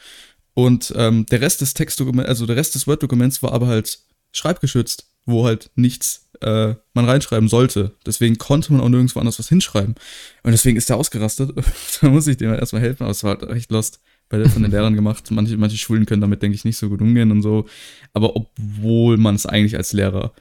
Und 0.54 0.92
ähm, 0.96 1.26
der 1.26 1.40
Rest 1.40 1.60
des 1.60 1.74
Textdokuments, 1.74 2.28
also 2.28 2.46
der 2.46 2.56
Rest 2.56 2.74
des 2.74 2.86
Word-Dokuments 2.86 3.42
war 3.42 3.52
aber 3.52 3.66
halt 3.66 3.98
schreibgeschützt, 4.32 5.08
wo 5.26 5.44
halt 5.44 5.70
nichts 5.74 6.28
äh, 6.40 6.74
man 6.92 7.04
reinschreiben 7.04 7.48
sollte. 7.48 7.92
Deswegen 8.06 8.38
konnte 8.38 8.72
man 8.72 8.80
auch 8.80 8.88
nirgendwo 8.88 9.18
anders 9.20 9.38
was 9.38 9.48
hinschreiben. 9.48 9.94
Und 10.42 10.52
deswegen 10.52 10.76
ist 10.76 10.90
er 10.90 10.96
ausgerastet. 10.96 11.52
da 12.00 12.08
muss 12.08 12.26
ich 12.26 12.36
dem 12.36 12.50
halt 12.50 12.60
erstmal 12.60 12.82
helfen, 12.82 13.02
aber 13.02 13.12
es 13.12 13.24
war 13.24 13.38
halt 13.38 13.50
echt 13.50 13.70
lost 13.70 14.00
bei 14.28 14.38
der 14.38 14.48
von 14.48 14.62
den 14.62 14.70
Lehrern 14.70 14.94
gemacht. 14.94 15.30
Manche, 15.30 15.56
manche 15.56 15.76
Schulen 15.76 16.06
können 16.06 16.20
damit, 16.20 16.42
denke 16.42 16.54
ich, 16.54 16.64
nicht 16.64 16.76
so 16.76 16.88
gut 16.88 17.00
umgehen 17.00 17.30
und 17.30 17.42
so. 17.42 17.66
Aber 18.12 18.36
obwohl 18.36 19.16
man 19.16 19.34
es 19.34 19.46
eigentlich 19.46 19.76
als 19.76 19.92
Lehrer 19.92 20.32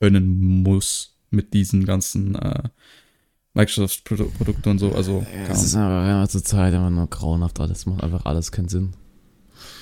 können 0.00 0.62
muss 0.62 1.16
mit 1.30 1.54
diesen 1.54 1.84
ganzen 1.84 2.34
äh, 2.36 2.62
Microsoft-Produkten 3.54 4.68
und 4.68 4.78
so. 4.78 4.92
Also, 4.92 5.26
ja, 5.34 5.48
das 5.48 5.64
ist 5.64 5.74
aber 5.74 6.06
ja, 6.06 6.28
zur 6.28 6.44
Zeit 6.44 6.72
immer 6.72 6.90
nur 6.90 7.08
grauenhaft 7.08 7.58
alles. 7.60 7.86
Macht 7.86 8.02
einfach 8.02 8.24
alles 8.24 8.52
keinen 8.52 8.68
Sinn. 8.68 8.94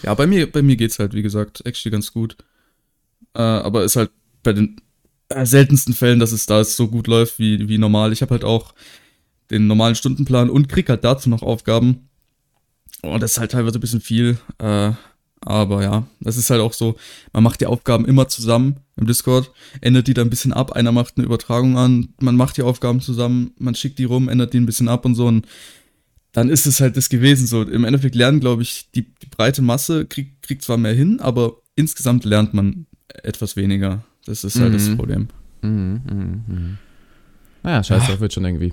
Ja, 0.03 0.15
bei 0.15 0.27
mir, 0.27 0.51
bei 0.51 0.63
mir 0.63 0.77
geht's 0.77 0.99
halt, 0.99 1.15
wie 1.15 1.23
gesagt, 1.23 1.65
actually 1.65 1.93
ganz 1.93 2.13
gut. 2.13 2.37
Äh, 3.35 3.43
aber 3.43 3.85
ist 3.85 3.97
halt 3.97 4.11
bei 4.43 4.53
den 4.53 4.81
äh, 5.29 5.47
seltensten 5.47 5.95
Fällen, 5.95 6.19
dass 6.19 6.33
es 6.33 6.47
da 6.47 6.63
so 6.65 6.89
gut 6.89 7.07
läuft 7.07 7.39
wie, 7.39 7.69
wie 7.69 7.79
normal. 7.79 8.13
Ich 8.13 8.23
habe 8.23 8.33
halt 8.33 8.45
auch 8.45 8.75
den 9.51 9.67
normalen 9.67 9.95
Stundenplan 9.95 10.51
und 10.51 10.69
krieg 10.69 10.89
halt 10.89 11.05
dazu 11.05 11.29
noch 11.29 11.43
Aufgaben. 11.43 12.09
Und 13.03 13.23
das 13.23 13.33
ist 13.33 13.39
halt 13.39 13.53
teilweise 13.53 13.79
ein 13.79 13.81
bisschen 13.81 14.01
viel. 14.01 14.39
Äh, 14.59 14.93
aber 15.43 15.83
ja, 15.83 16.07
das 16.21 16.37
ist 16.37 16.51
halt 16.51 16.61
auch 16.61 16.75
so, 16.75 16.97
man 17.33 17.43
macht 17.43 17.61
die 17.63 17.67
Aufgaben 17.67 18.05
immer 18.05 18.29
zusammen 18.29 18.77
im 18.97 19.07
Discord, 19.07 19.51
ändert 19.81 20.07
die 20.07 20.15
dann 20.15 20.27
ein 20.27 20.31
bisschen 20.31 20.53
ab, 20.53 20.73
einer 20.73 20.93
macht 20.93 21.15
eine 21.17 21.25
Übertragung 21.25 21.79
an, 21.79 22.11
man 22.21 22.37
macht 22.37 22.59
die 22.59 22.63
Aufgaben 22.63 23.01
zusammen, 23.01 23.53
man 23.59 23.75
schickt 23.75 23.99
die 23.99 24.05
rum, 24.05 24.29
ändert 24.29 24.53
die 24.53 24.61
ein 24.61 24.67
bisschen 24.67 24.89
ab 24.89 25.07
und 25.07 25.15
so. 25.15 25.27
Und 25.27 25.47
dann 26.33 26.49
ist 26.49 26.67
es 26.67 26.81
halt 26.81 26.97
das 26.97 27.09
gewesen. 27.09 27.47
So, 27.47 27.63
im 27.63 27.85
Endeffekt 27.85 28.15
lernen, 28.15 28.41
glaube 28.41 28.63
ich, 28.63 28.89
die, 28.95 29.03
die, 29.03 29.27
breite 29.27 29.63
Masse 29.63 30.07
kriegt 30.07 30.43
krieg 30.43 30.63
zwar 30.63 30.77
mehr 30.77 30.95
hin, 30.95 31.21
aber 31.21 31.57
insgesamt 31.77 32.25
lernt 32.25 32.55
man 32.55 32.87
etwas 33.23 33.57
weniger. 33.57 34.05
Das 34.27 34.45
ist 34.45 34.59
halt 34.61 34.71
mhm. 34.71 34.75
das 34.75 34.97
Problem. 34.97 35.29
Mhm, 35.63 36.01
mhm, 36.09 36.45
mhm. 36.47 36.79
Naja, 37.63 37.83
scheiß 37.83 38.07
drauf, 38.07 38.21
wird 38.21 38.33
schon 38.33 38.45
irgendwie. 38.45 38.73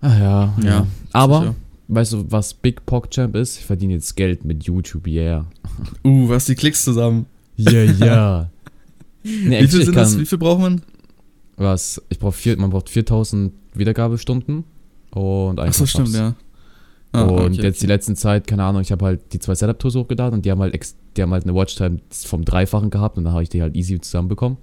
Ah 0.00 0.18
ja. 0.18 0.58
Ja, 0.62 0.86
Aber, 1.12 1.40
sicher. 1.40 1.54
weißt 1.88 2.12
du, 2.12 2.30
was 2.30 2.52
Big 2.54 2.84
PogChamp 2.84 3.36
ist? 3.36 3.58
Ich 3.58 3.64
verdiene 3.64 3.94
jetzt 3.94 4.16
Geld 4.16 4.44
mit 4.44 4.64
YouTube, 4.64 5.06
yeah. 5.06 5.46
Uh, 6.04 6.28
was 6.28 6.46
die 6.46 6.54
Klicks 6.54 6.84
zusammen. 6.84 7.26
Yeah, 7.58 7.90
yeah. 8.00 8.50
nee, 9.22 9.62
Wie 9.62 9.68
viel 9.68 9.84
sind 9.84 9.94
kann, 9.94 9.94
das? 9.94 10.18
Wie 10.18 10.26
viel 10.26 10.38
braucht 10.38 10.60
man? 10.60 10.82
was? 11.56 12.02
Ich 12.08 12.18
brauche 12.18 12.32
vier, 12.32 12.58
man 12.58 12.70
braucht 12.70 12.88
4000 12.88 13.52
Wiedergabestunden 13.74 14.64
und 15.14 15.60
Ach 15.60 15.72
so, 15.72 15.86
stimmt, 15.86 16.14
ja. 16.14 16.34
Ah, 17.12 17.22
und 17.22 17.30
okay, 17.54 17.62
jetzt 17.62 17.80
die 17.80 17.86
okay. 17.86 17.92
letzten 17.94 18.16
Zeit, 18.16 18.46
keine 18.48 18.64
Ahnung, 18.64 18.82
ich 18.82 18.90
habe 18.90 19.04
halt 19.04 19.32
die 19.32 19.38
zwei 19.38 19.54
Setup-Tours 19.54 19.94
hochgeladen 19.94 20.38
und 20.38 20.44
die 20.44 20.50
haben 20.50 20.60
halt 20.60 20.74
ex 20.74 20.96
die 21.16 21.22
haben 21.22 21.30
halt 21.32 21.44
eine 21.44 21.54
Watchtime 21.54 21.98
vom 22.10 22.44
Dreifachen 22.44 22.90
gehabt 22.90 23.16
und 23.18 23.24
dann 23.24 23.32
habe 23.34 23.44
ich 23.44 23.48
die 23.48 23.62
halt 23.62 23.76
easy 23.76 24.00
zusammenbekommen. 24.00 24.58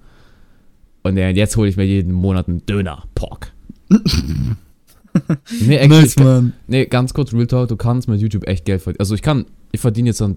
Und 1.02 1.16
ja, 1.16 1.30
jetzt 1.30 1.56
hole 1.56 1.68
ich 1.68 1.76
mir 1.78 1.84
jeden 1.86 2.12
Monat 2.12 2.46
einen 2.48 2.64
Döner. 2.66 3.04
Pork. 3.14 3.52
nee, 3.88 5.76
actually, 5.76 5.88
Nice, 5.88 6.16
Mann. 6.16 6.52
nee, 6.66 6.86
ganz 6.86 7.12
kurz, 7.14 7.32
Real 7.32 7.46
Talk, 7.46 7.68
du 7.68 7.76
kannst 7.76 8.08
mit 8.08 8.20
YouTube 8.20 8.46
echt 8.46 8.64
Geld 8.64 8.82
verdienen. 8.82 9.00
Also 9.00 9.14
ich 9.14 9.22
kann, 9.22 9.46
ich 9.72 9.80
verdiene 9.80 10.10
jetzt 10.10 10.20
dann 10.20 10.36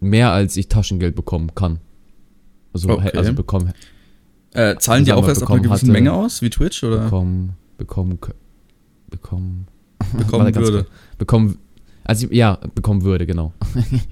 mehr, 0.00 0.30
als 0.32 0.56
ich 0.56 0.68
Taschengeld 0.68 1.14
bekommen 1.14 1.54
kann. 1.54 1.78
Also, 2.72 2.90
Okay. 2.90 3.16
also 3.16 3.32
bekommen, 3.32 3.72
Äh, 4.52 4.76
zahlen 4.78 5.04
die 5.04 5.10
Sag 5.10 5.18
auch 5.18 5.28
erst 5.28 5.42
ab 5.42 5.50
einer 5.50 5.60
gewissen 5.60 5.72
hatte- 5.88 5.92
Menge 5.92 6.12
aus, 6.12 6.40
wie 6.42 6.50
Twitch, 6.50 6.82
oder? 6.84 7.04
bekommen, 7.04 7.54
bekommen, 7.78 8.20
k- 8.20 8.32
bekommen, 9.10 9.66
Bekommen 10.16 10.54
würde. 10.54 10.84
kurz. 10.84 11.18
bekommen, 11.18 11.58
also 12.04 12.28
ja, 12.30 12.58
bekommen 12.74 13.02
würde, 13.02 13.26
genau. 13.26 13.52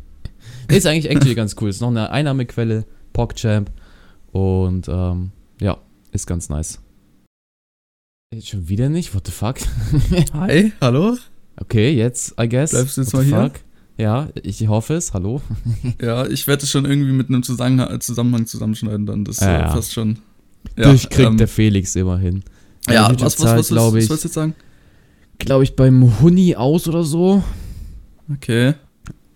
ist 0.68 0.86
eigentlich 0.86 1.10
actually 1.10 1.34
ganz 1.34 1.56
cool. 1.60 1.68
Ist 1.70 1.80
noch 1.80 1.88
eine 1.88 2.10
Einnahmequelle, 2.10 2.84
PogChamp 3.12 3.70
und 4.32 4.88
ähm, 4.88 5.30
ja, 5.60 5.78
ist 6.12 6.26
ganz 6.26 6.48
nice. 6.48 6.80
Jetzt 8.32 8.48
schon 8.48 8.68
wieder 8.68 8.88
nicht? 8.88 9.14
What 9.14 9.26
the 9.26 9.32
fuck? 9.32 9.56
Hi, 10.32 10.72
hallo? 10.80 11.16
Okay, 11.56 11.94
jetzt, 11.94 12.34
I 12.40 12.48
guess. 12.48 12.70
Bleibst 12.72 12.96
du 12.96 13.02
jetzt 13.02 13.14
What 13.14 13.24
the 13.24 13.30
mal 13.30 13.40
hier? 13.42 13.50
fuck? 13.50 13.60
Ja, 13.96 14.28
ich 14.42 14.66
hoffe 14.66 14.94
es. 14.94 15.12
Hallo. 15.14 15.40
Ja, 16.02 16.26
ich 16.26 16.46
werde 16.48 16.64
es 16.64 16.70
schon 16.70 16.84
irgendwie 16.84 17.12
mit 17.12 17.28
einem 17.28 17.44
Zusammenhang, 17.44 18.00
Zusammenhang 18.00 18.46
zusammenschneiden, 18.46 19.06
dann. 19.06 19.24
Das 19.24 19.38
Ja, 19.38 19.56
äh, 19.56 19.60
ja. 19.60 19.70
fast 19.70 19.92
schon. 19.92 20.18
Das 20.74 21.08
kriegt 21.08 21.28
ähm, 21.28 21.36
der 21.36 21.46
Felix 21.46 21.94
immerhin. 21.94 22.42
Ja, 22.88 23.08
was, 23.10 23.38
was, 23.38 23.40
was, 23.40 23.70
was, 23.70 23.92
wolltest 23.92 24.10
du 24.10 24.14
jetzt 24.14 24.32
sagen? 24.34 24.54
Glaube 25.38 25.64
ich, 25.64 25.76
beim 25.76 26.20
Huni 26.20 26.54
aus 26.56 26.88
oder 26.88 27.02
so. 27.04 27.42
Okay. 28.32 28.74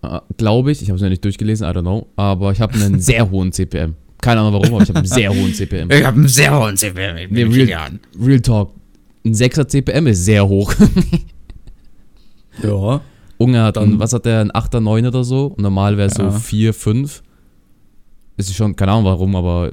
Äh, 0.02 0.20
glaube 0.36 0.70
ich. 0.72 0.80
Ich 0.82 0.88
habe 0.88 0.96
es 0.96 1.02
ja 1.02 1.08
nicht 1.08 1.24
durchgelesen, 1.24 1.66
I 1.66 1.70
don't 1.70 1.80
know. 1.82 2.06
Aber 2.16 2.52
ich 2.52 2.60
habe 2.60 2.74
einen 2.74 3.00
sehr 3.00 3.30
hohen 3.30 3.52
CPM. 3.52 3.94
Keine 4.20 4.40
Ahnung 4.40 4.54
warum, 4.54 4.74
aber 4.74 4.82
ich 4.82 4.88
habe 4.88 4.98
einen 5.00 5.08
sehr 5.08 5.30
hohen 5.30 5.52
CPM. 5.54 5.90
Ich 5.90 6.04
habe 6.04 6.16
einen 6.18 6.28
sehr 6.28 6.58
hohen 6.58 6.76
CPM 6.76 7.14
mit 7.14 7.30
Nee, 7.30 7.42
real-. 7.44 8.00
Real 8.20 8.40
Talk. 8.40 8.72
Ein 9.24 9.34
6er 9.34 9.66
CPM 9.68 10.06
ist 10.08 10.24
sehr 10.24 10.46
hoch. 10.48 10.72
Ja. 12.62 13.00
Unge 13.38 13.62
hat 13.62 13.76
Dann- 13.76 13.90
dann, 13.92 14.00
was 14.00 14.12
hat 14.12 14.24
der, 14.26 14.40
ein 14.40 14.50
8er, 14.50 14.80
9 14.80 15.06
oder 15.06 15.22
so? 15.22 15.46
Und 15.46 15.60
normal 15.60 15.96
wäre 15.96 16.08
es 16.08 16.16
Ja. 16.16 16.30
so 16.30 16.38
4, 16.38 16.74
5. 16.74 17.22
Ist 18.36 18.54
schon, 18.54 18.74
keine 18.74 18.92
Ahnung 18.92 19.04
warum, 19.04 19.36
aber 19.36 19.70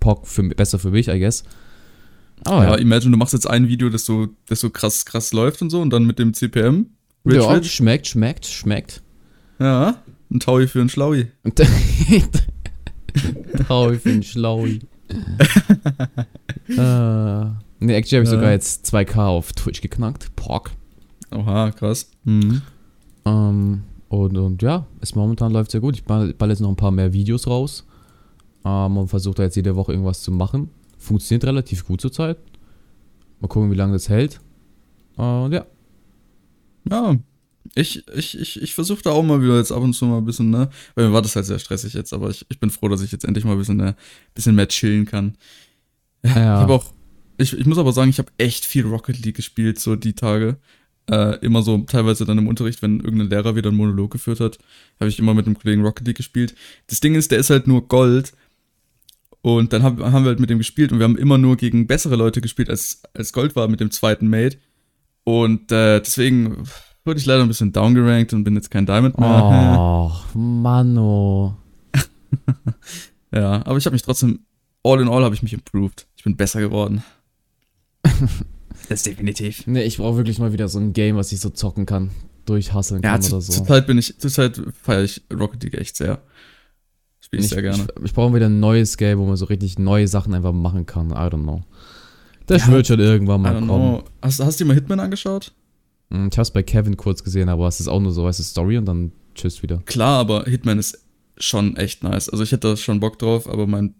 Pock 0.00 0.26
für, 0.26 0.42
besser 0.42 0.78
für 0.78 0.90
mich, 0.90 1.08
I 1.08 1.18
guess. 1.18 1.42
Aber 2.44 2.64
ja, 2.64 2.70
ja, 2.70 2.76
imagine, 2.76 3.12
du 3.12 3.18
machst 3.18 3.32
jetzt 3.32 3.48
ein 3.48 3.68
Video, 3.68 3.88
das 3.88 4.04
so, 4.04 4.28
das 4.46 4.60
so 4.60 4.70
krass, 4.70 5.04
krass 5.04 5.32
läuft 5.32 5.62
und 5.62 5.70
so 5.70 5.80
und 5.80 5.90
dann 5.90 6.04
mit 6.04 6.18
dem 6.18 6.34
CPM. 6.34 6.86
Rich, 7.26 7.34
ja 7.36 7.50
rich. 7.50 7.72
schmeckt, 7.72 8.06
schmeckt, 8.06 8.46
schmeckt. 8.46 9.02
Ja, 9.58 10.02
ein 10.30 10.40
Taui 10.40 10.68
für 10.68 10.80
einen 10.80 10.88
Schlaui. 10.88 11.28
Und 11.42 11.56
Teufel, 13.68 14.22
Schlaui. 14.22 14.80
äh, 16.68 16.74
ne, 16.76 17.54
actually 17.80 18.18
habe 18.18 18.24
ich 18.24 18.28
sogar 18.28 18.50
jetzt 18.52 18.86
2K 18.92 19.26
auf 19.26 19.52
Twitch 19.52 19.80
geknackt. 19.80 20.34
Pock. 20.36 20.70
Oha, 21.30 21.70
krass. 21.72 22.10
Mhm. 22.24 22.62
Ähm, 23.24 23.82
und, 24.08 24.36
und 24.36 24.62
ja, 24.62 24.86
es 25.00 25.14
momentan 25.14 25.52
läuft 25.52 25.70
sehr 25.70 25.80
gut. 25.80 25.96
Ich 25.96 26.04
ball, 26.04 26.32
ball 26.34 26.50
jetzt 26.50 26.60
noch 26.60 26.70
ein 26.70 26.76
paar 26.76 26.90
mehr 26.90 27.12
Videos 27.12 27.46
raus. 27.46 27.84
Ähm, 28.64 28.96
und 28.96 29.08
versuche 29.08 29.36
da 29.36 29.42
jetzt 29.44 29.56
jede 29.56 29.76
Woche 29.76 29.92
irgendwas 29.92 30.22
zu 30.22 30.30
machen. 30.30 30.70
Funktioniert 30.98 31.44
relativ 31.44 31.86
gut 31.86 32.00
zurzeit. 32.00 32.38
Mal 33.40 33.48
gucken, 33.48 33.70
wie 33.70 33.76
lange 33.76 33.94
das 33.94 34.08
hält. 34.08 34.40
Und 35.16 35.52
ja. 35.52 35.66
Ja, 36.90 37.16
ich, 37.74 38.06
ich, 38.08 38.38
ich, 38.38 38.62
ich 38.62 38.74
versuche 38.74 39.02
da 39.02 39.10
auch 39.10 39.22
mal 39.22 39.42
wieder 39.42 39.56
jetzt 39.56 39.72
ab 39.72 39.82
und 39.82 39.92
zu 39.92 40.06
mal 40.06 40.18
ein 40.18 40.24
bisschen, 40.24 40.50
ne? 40.50 40.68
Weil 40.94 41.08
mir 41.08 41.12
war 41.12 41.22
das 41.22 41.36
halt 41.36 41.46
sehr 41.46 41.58
stressig 41.58 41.94
jetzt, 41.94 42.12
aber 42.12 42.30
ich, 42.30 42.46
ich 42.48 42.60
bin 42.60 42.70
froh, 42.70 42.88
dass 42.88 43.02
ich 43.02 43.12
jetzt 43.12 43.24
endlich 43.24 43.44
mal 43.44 43.52
ein 43.52 43.58
bisschen, 43.58 43.80
äh, 43.80 43.94
bisschen 44.34 44.54
mehr 44.54 44.68
chillen 44.68 45.06
kann. 45.06 45.36
Ja. 46.24 46.30
Ich 46.32 46.62
habe 46.62 46.72
auch, 46.72 46.92
ich, 47.36 47.52
ich 47.52 47.66
muss 47.66 47.78
aber 47.78 47.92
sagen, 47.92 48.10
ich 48.10 48.18
habe 48.18 48.32
echt 48.38 48.64
viel 48.64 48.86
Rocket 48.86 49.24
League 49.24 49.36
gespielt, 49.36 49.78
so 49.78 49.96
die 49.96 50.14
Tage. 50.14 50.56
Äh, 51.10 51.38
immer 51.38 51.62
so, 51.62 51.78
teilweise 51.78 52.26
dann 52.26 52.38
im 52.38 52.48
Unterricht, 52.48 52.82
wenn 52.82 53.00
irgendein 53.00 53.30
Lehrer 53.30 53.56
wieder 53.56 53.68
einen 53.68 53.78
Monolog 53.78 54.10
geführt 54.10 54.40
hat, 54.40 54.58
habe 55.00 55.08
ich 55.08 55.18
immer 55.18 55.32
mit 55.32 55.46
einem 55.46 55.58
Kollegen 55.58 55.82
Rocket 55.82 56.06
League 56.06 56.16
gespielt. 56.18 56.54
Das 56.88 57.00
Ding 57.00 57.14
ist, 57.14 57.30
der 57.30 57.38
ist 57.38 57.50
halt 57.50 57.66
nur 57.66 57.86
Gold. 57.88 58.32
Und 59.56 59.72
dann 59.72 59.82
hab, 59.82 59.98
haben 59.98 60.24
wir 60.24 60.28
halt 60.28 60.40
mit 60.40 60.50
dem 60.50 60.58
gespielt 60.58 60.92
und 60.92 60.98
wir 60.98 61.04
haben 61.04 61.16
immer 61.16 61.38
nur 61.38 61.56
gegen 61.56 61.86
bessere 61.86 62.16
Leute 62.16 62.42
gespielt, 62.42 62.68
als, 62.68 63.02
als 63.14 63.32
Gold 63.32 63.56
war 63.56 63.66
mit 63.68 63.80
dem 63.80 63.90
zweiten 63.90 64.28
Mate. 64.28 64.58
Und 65.24 65.72
äh, 65.72 66.00
deswegen 66.00 66.64
wurde 67.06 67.18
ich 67.18 67.24
leider 67.24 67.42
ein 67.42 67.48
bisschen 67.48 67.72
downgerankt 67.72 68.34
und 68.34 68.44
bin 68.44 68.54
jetzt 68.56 68.70
kein 68.70 68.84
Diamond 68.84 69.18
mehr. 69.18 69.76
Oh, 69.78 70.12
Mano. 70.38 71.56
Ja, 73.30 73.62
aber 73.66 73.76
ich 73.76 73.84
habe 73.84 73.92
mich 73.94 74.02
trotzdem, 74.02 74.40
all 74.82 75.00
in 75.02 75.08
all 75.08 75.22
habe 75.22 75.34
ich 75.34 75.42
mich 75.42 75.52
improved. 75.52 76.06
Ich 76.16 76.24
bin 76.24 76.36
besser 76.36 76.60
geworden. 76.60 77.02
Das 78.88 79.02
definitiv. 79.02 79.66
Ne, 79.66 79.84
ich 79.84 79.98
brauche 79.98 80.16
wirklich 80.16 80.38
mal 80.38 80.54
wieder 80.54 80.68
so 80.68 80.78
ein 80.78 80.94
Game, 80.94 81.16
was 81.16 81.30
ich 81.32 81.40
so 81.40 81.50
zocken 81.50 81.84
kann. 81.84 82.10
Durchhasseln 82.46 83.02
Ja, 83.02 83.12
kann 83.12 83.22
zu, 83.22 83.32
oder 83.32 83.42
so. 83.42 83.52
zurzeit 83.52 83.86
bin 83.86 83.98
ich, 83.98 84.18
zurzeit 84.18 84.60
feiere 84.82 85.04
ich 85.04 85.22
Rocket 85.30 85.62
League 85.62 85.74
echt 85.74 85.96
sehr. 85.96 86.22
Spiele 87.28 87.42
ich, 87.42 87.48
sehr 87.48 87.62
gerne. 87.62 87.86
Ich, 87.98 88.04
ich 88.06 88.12
brauche 88.14 88.34
wieder 88.34 88.46
ein 88.46 88.60
neues 88.60 88.96
Game, 88.96 89.18
wo 89.18 89.26
man 89.26 89.36
so 89.36 89.44
richtig 89.46 89.78
neue 89.78 90.08
Sachen 90.08 90.34
einfach 90.34 90.52
machen 90.52 90.86
kann. 90.86 91.10
I 91.10 91.14
don't 91.14 91.42
know. 91.42 91.62
Das 92.46 92.66
Ja, 92.66 92.72
wird 92.72 92.86
schon 92.86 93.00
irgendwann 93.00 93.40
I 93.40 93.44
mal 93.44 93.56
don't 93.56 93.66
kommen. 93.66 93.98
know. 93.98 94.04
Hast, 94.22 94.40
hast 94.40 94.58
du 94.58 94.64
dir 94.64 94.68
mal 94.68 94.74
Hitman 94.74 95.00
angeschaut? 95.00 95.52
Hm, 96.10 96.28
Ich 96.32 96.38
hab's 96.38 96.50
bei 96.50 96.62
Kevin 96.62 96.96
kurz 96.96 97.22
gesehen, 97.22 97.48
aber 97.48 97.68
es 97.68 97.80
ist 97.80 97.88
auch 97.88 98.00
nur 98.00 98.12
so, 98.12 98.24
weißt 98.24 98.38
du, 98.38 98.42
Story 98.42 98.78
und 98.78 98.86
dann 98.86 99.12
tschüss 99.34 99.62
wieder. 99.62 99.78
Klar, 99.84 100.18
aber 100.20 100.44
Hitman 100.44 100.78
ist 100.78 100.98
schon 101.36 101.76
echt 101.76 102.02
nice. 102.02 102.28
Also 102.28 102.42
ich 102.42 102.50
hätte 102.52 102.68
da 102.68 102.76
schon 102.76 103.00
Bock 103.00 103.18
drauf, 103.18 103.48
aber 103.48 103.66
mein, 103.66 103.94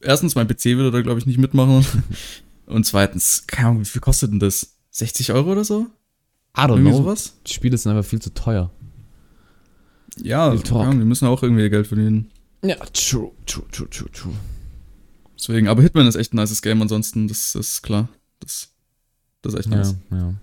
erstens, 0.00 0.34
mein 0.34 0.48
PC 0.48 0.64
würde 0.76 0.90
da 0.90 1.00
glaube 1.02 1.20
ich 1.20 1.26
nicht 1.26 1.38
mitmachen. 1.38 1.84
Und 2.66 2.86
zweitens, 2.86 3.44
keine 3.46 3.68
Ahnung, 3.68 3.80
wie 3.82 3.86
viel 3.86 4.00
kostet 4.00 4.30
denn 4.32 4.38
das? 4.38 4.76
60 4.92 5.32
Euro 5.32 5.52
oder 5.52 5.64
so? 5.64 5.86
I 6.56 6.60
don't 6.62 6.70
Irgendwie 6.70 6.90
know. 6.92 6.96
sowas? 6.98 7.34
Die 7.46 7.52
Spiele 7.52 7.76
sind 7.76 7.92
einfach 7.92 8.08
viel 8.08 8.22
zu 8.22 8.32
teuer. 8.32 8.70
Ja. 10.22 10.48
Ahnung, 10.50 10.98
die 10.98 11.04
müssen 11.04 11.26
auch 11.26 11.42
irgendwie 11.42 11.68
Geld 11.70 11.86
verdienen. 11.86 12.30
Ja, 12.64 12.76
true, 12.92 13.32
true, 13.46 13.64
true, 13.72 13.88
true, 13.90 14.10
true. 14.12 14.32
Deswegen, 15.36 15.66
aber 15.68 15.82
Hitman 15.82 16.06
ist 16.06 16.14
echt 16.14 16.32
ein 16.32 16.36
nices 16.36 16.62
Game, 16.62 16.80
ansonsten, 16.82 17.26
das 17.26 17.54
ist 17.56 17.82
klar. 17.82 18.08
Das, 18.40 18.68
das 19.42 19.54
ist 19.54 19.60
echt 19.60 19.70
Ja, 19.70 19.76
nice. 19.78 19.96
ja. 20.10 20.34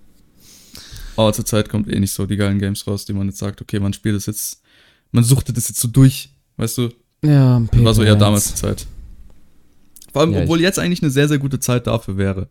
Aber 1.15 1.33
zur 1.33 1.45
Zeit 1.45 1.69
kommt 1.69 1.87
eh 1.89 1.99
nicht 1.99 2.11
so 2.13 2.25
die 2.25 2.35
geilen 2.37 2.59
Games 2.59 2.85
raus, 2.87 3.05
die 3.05 3.13
man 3.13 3.27
jetzt 3.27 3.39
sagt, 3.39 3.61
okay, 3.61 3.79
man 3.79 3.93
spielt 3.93 4.15
das 4.15 4.25
jetzt, 4.25 4.61
man 5.11 5.23
suchtet 5.23 5.55
das 5.57 5.67
jetzt 5.69 5.79
so 5.79 5.87
durch, 5.87 6.29
weißt 6.57 6.77
du? 6.77 6.89
Ja, 7.23 7.61
Das 7.71 7.83
war 7.83 7.93
so 7.93 8.03
eher 8.03 8.15
damals 8.15 8.47
die 8.47 8.55
Zeit. 8.55 8.85
Vor 10.13 10.21
allem, 10.21 10.33
Ja, 10.33 10.43
obwohl 10.43 10.61
jetzt 10.61 10.79
eigentlich 10.79 11.01
eine 11.01 11.11
sehr, 11.11 11.27
sehr 11.27 11.37
gute 11.37 11.59
Zeit 11.59 11.87
dafür 11.87 12.17
wäre. 12.17 12.49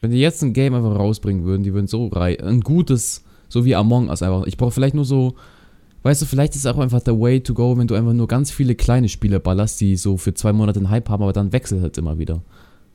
Wenn 0.00 0.10
die 0.10 0.18
jetzt 0.18 0.42
ein 0.42 0.52
Game 0.52 0.74
einfach 0.74 0.94
rausbringen 0.94 1.44
würden, 1.44 1.62
die 1.62 1.72
würden 1.74 1.86
so 1.86 2.08
rei 2.08 2.38
ein 2.42 2.60
gutes, 2.60 3.22
so 3.48 3.64
wie 3.64 3.74
Among 3.74 4.08
Us 4.08 4.22
einfach. 4.22 4.46
Ich 4.46 4.56
brauche 4.56 4.72
vielleicht 4.72 4.94
nur 4.94 5.04
so, 5.04 5.36
weißt 6.06 6.22
du, 6.22 6.26
vielleicht 6.26 6.54
ist 6.54 6.60
es 6.60 6.66
auch 6.66 6.78
einfach 6.78 7.00
der 7.02 7.18
Way 7.20 7.42
to 7.42 7.52
go, 7.54 7.76
wenn 7.76 7.86
du 7.86 7.94
einfach 7.94 8.12
nur 8.12 8.28
ganz 8.28 8.50
viele 8.50 8.74
kleine 8.74 9.08
Spiele 9.08 9.40
ballerst, 9.40 9.80
die 9.80 9.96
so 9.96 10.16
für 10.16 10.32
zwei 10.34 10.52
Monate 10.52 10.78
einen 10.78 10.90
Hype 10.90 11.08
haben, 11.08 11.22
aber 11.22 11.32
dann 11.32 11.52
wechselt 11.52 11.82
halt 11.82 11.98
immer 11.98 12.18
wieder. 12.18 12.42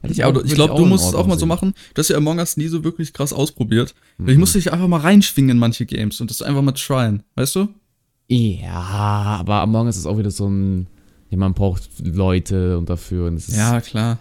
Hätte 0.01 0.13
Ja, 0.15 0.27
auch- 0.27 0.43
ich 0.43 0.53
glaube, 0.55 0.75
du 0.75 0.85
musst 0.85 1.05
es 1.07 1.13
auch 1.13 1.27
mal 1.27 1.35
so 1.35 1.41
sehen. 1.41 1.49
machen. 1.49 1.73
Du 1.93 1.99
hast 1.99 2.09
ja 2.09 2.17
Among 2.17 2.39
Us 2.39 2.57
nie 2.57 2.67
so 2.67 2.83
wirklich 2.83 3.13
krass 3.13 3.33
ausprobiert. 3.33 3.93
Mhm. 4.17 4.29
Ich 4.29 4.37
musste 4.37 4.57
dich 4.57 4.73
einfach 4.73 4.87
mal 4.87 4.99
reinschwingen 5.01 5.51
in 5.51 5.57
manche 5.59 5.85
Games 5.85 6.19
und 6.21 6.31
das 6.31 6.41
einfach 6.41 6.61
mal 6.63 6.71
tryen, 6.71 7.21
weißt 7.35 7.55
du? 7.55 7.67
Ja, 8.27 9.37
aber 9.39 9.55
Among 9.61 9.85
Us 9.87 9.97
ist 9.97 10.05
auch 10.05 10.17
wieder 10.17 10.31
so 10.31 10.47
ein, 10.47 10.87
ja, 11.29 11.37
man 11.37 11.53
braucht 11.53 11.83
Leute 12.03 12.77
und 12.77 12.89
dafür 12.89 13.27
und 13.27 13.37
ist, 13.37 13.53
klar. 13.85 14.17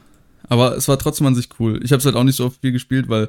Aber 0.49 0.77
es 0.77 0.89
war 0.89 0.99
trotzdem 0.99 1.27
an 1.29 1.35
sich 1.35 1.49
cool. 1.61 1.81
Ich 1.85 1.93
habe 1.93 2.01
es 2.01 2.05
halt 2.07 2.17
auch 2.17 2.25
nicht 2.25 2.37
so 2.37 2.45
oft 2.47 2.61
viel 2.61 2.73
gespielt, 2.73 3.09
weil, 3.09 3.29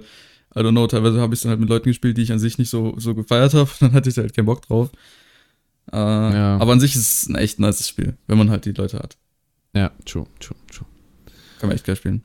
I 0.56 0.60
don't 0.60 0.72
know, 0.72 0.88
teilweise 0.88 1.22
habe 1.22 1.34
ich 1.34 1.38
es 1.40 1.44
dann 1.44 1.52
halt 1.52 1.60
mit 1.60 1.70
Leuten 1.70 1.88
gespielt, 1.90 2.18
die 2.18 2.24
ich 2.24 2.32
an 2.32 2.40
sich 2.40 2.58
nicht 2.58 2.70
so, 2.70 2.96
so 2.98 3.14
gefeiert 3.16 3.54
habe. 3.54 3.70
Dann 3.80 3.94
hatte 3.94 4.10
ich 4.10 4.18
halt 4.18 4.36
keinen 4.36 4.48
Bock 4.48 4.64
drauf. 4.68 4.90
Äh, 5.94 5.98
Ja. 5.98 6.58
Aber 6.58 6.72
an 6.74 6.80
sich 6.80 6.96
ist 6.96 7.24
es 7.24 7.30
ein 7.30 7.36
echt 7.36 7.60
nices 7.60 7.88
Spiel, 7.88 8.16
wenn 8.28 8.38
man 8.38 8.50
halt 8.50 8.66
die 8.66 8.72
Leute 8.72 9.00
hat. 9.00 9.18
ja, 9.76 9.92
true, 10.06 10.26
true, 10.40 10.58
true. 10.72 10.88
Kann 11.60 11.70
man 11.70 11.76
echt 11.76 11.86
geil 11.86 11.96
spielen. 11.96 12.24